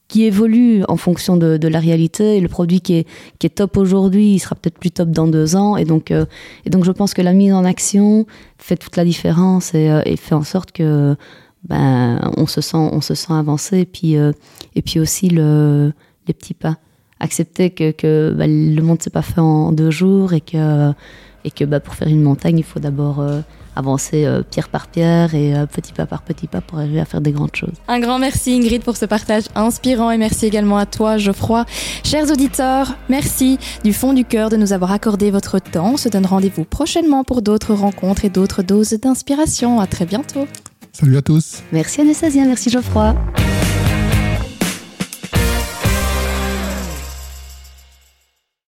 qui 0.09 0.25
évoluent 0.25 0.83
en 0.89 0.99
fonction 0.99 1.39
de, 1.39 1.57
de 1.57 1.69
la 1.69 1.81
réalité. 1.81 2.37
Et 2.37 2.41
le 2.41 2.49
produit 2.49 2.83
qui 2.83 2.95
est, 2.97 3.09
qui 3.39 3.47
est 3.47 3.51
top 3.51 3.79
aujourd'hui, 3.79 4.35
il 4.35 4.39
sera 4.41 4.55
peut-être 4.55 4.79
plus 4.79 4.91
top 4.91 5.11
dans 5.11 5.29
deux 5.29 5.57
ans. 5.57 5.79
Et 5.79 5.87
donc, 5.87 6.11
euh, 6.11 6.27
et 6.67 6.71
donc, 6.71 6.85
je 6.85 6.93
pense 6.93 7.15
que 7.15 7.23
la 7.23 7.33
mise 7.33 7.55
en 7.55 7.65
action 7.65 8.27
fait 8.59 8.77
toute 8.77 8.97
la 8.97 9.05
différence 9.05 9.73
et, 9.75 9.89
euh, 9.89 10.03
et 10.05 10.17
fait 10.17 10.35
en 10.35 10.45
sorte 10.45 10.73
que 10.73 11.17
ben, 11.69 12.33
on 12.37 12.47
se 12.47 12.61
sent, 12.61 12.77
on 12.77 13.01
se 13.01 13.15
sent 13.15 13.33
avancé. 13.33 13.79
Et 13.79 13.87
puis, 13.87 14.17
euh, 14.17 14.33
et 14.75 14.83
puis 14.83 15.01
aussi 15.01 15.29
le, 15.29 15.93
les 16.27 16.35
petits 16.35 16.55
pas. 16.55 16.77
Accepter 17.21 17.71
que, 17.71 17.93
que 17.93 18.35
ben, 18.37 18.75
le 18.75 18.83
monde 18.83 18.99
ne 18.99 19.03
s'est 19.03 19.11
pas 19.11 19.23
fait 19.23 19.41
en 19.41 19.71
deux 19.73 19.91
jours 19.91 20.33
et 20.33 20.41
que, 20.41 20.93
et 21.45 21.51
que 21.53 21.65
ben, 21.65 21.79
pour 21.79 21.95
faire 21.95 22.09
une 22.09 22.23
montagne, 22.23 22.59
il 22.59 22.65
faut 22.65 22.81
d'abord 22.81 23.21
euh, 23.21 23.41
avancer 23.77 24.25
euh, 24.25 24.43
pierre 24.43 24.69
par 24.69 24.89
pierre 24.89 25.37
et 25.37 25.55
petit 25.73 25.93
pas 25.93 26.05
par 26.05 26.23
petit 26.23 26.49
pas 26.49 26.61
pour 26.61 26.79
arriver 26.79 26.99
à 26.99 27.05
faire 27.05 27.21
des 27.21 27.31
grandes 27.31 27.55
choses. 27.55 27.77
Un 27.87 28.01
grand 28.01 28.19
merci 28.19 28.55
Ingrid 28.55 28.83
pour 28.83 28.97
ce 28.97 29.07
partage 29.07 29.45
inspirant 29.55 30.11
et 30.11 30.19
merci 30.19 30.47
également 30.47 30.79
à 30.79 30.85
toi 30.85 31.17
Geoffroy. 31.17 31.65
Chers 32.03 32.29
auditeurs, 32.33 32.97
merci 33.09 33.59
du 33.85 33.93
fond 33.93 34.15
du 34.15 34.25
cœur 34.25 34.51
de 34.51 34.57
nous 34.57 34.73
avoir 34.73 34.91
accordé 34.91 35.31
votre 35.31 35.61
temps. 35.61 35.93
On 35.93 35.97
se 35.97 36.09
donne 36.09 36.27
rendez-vous 36.27 36.65
prochainement 36.65 37.23
pour 37.23 37.41
d'autres 37.41 37.73
rencontres 37.73 38.25
et 38.25 38.31
d'autres 38.31 38.65
doses 38.65 38.95
d'inspiration. 38.95 39.81
À 39.81 39.87
très 39.87 40.07
bientôt. 40.07 40.49
Salut 40.93 41.17
à 41.17 41.23
tous. 41.23 41.63
Merci 41.73 42.03
Anastasia, 42.03 42.45
merci 42.45 42.71
Geoffroy. 42.71 43.15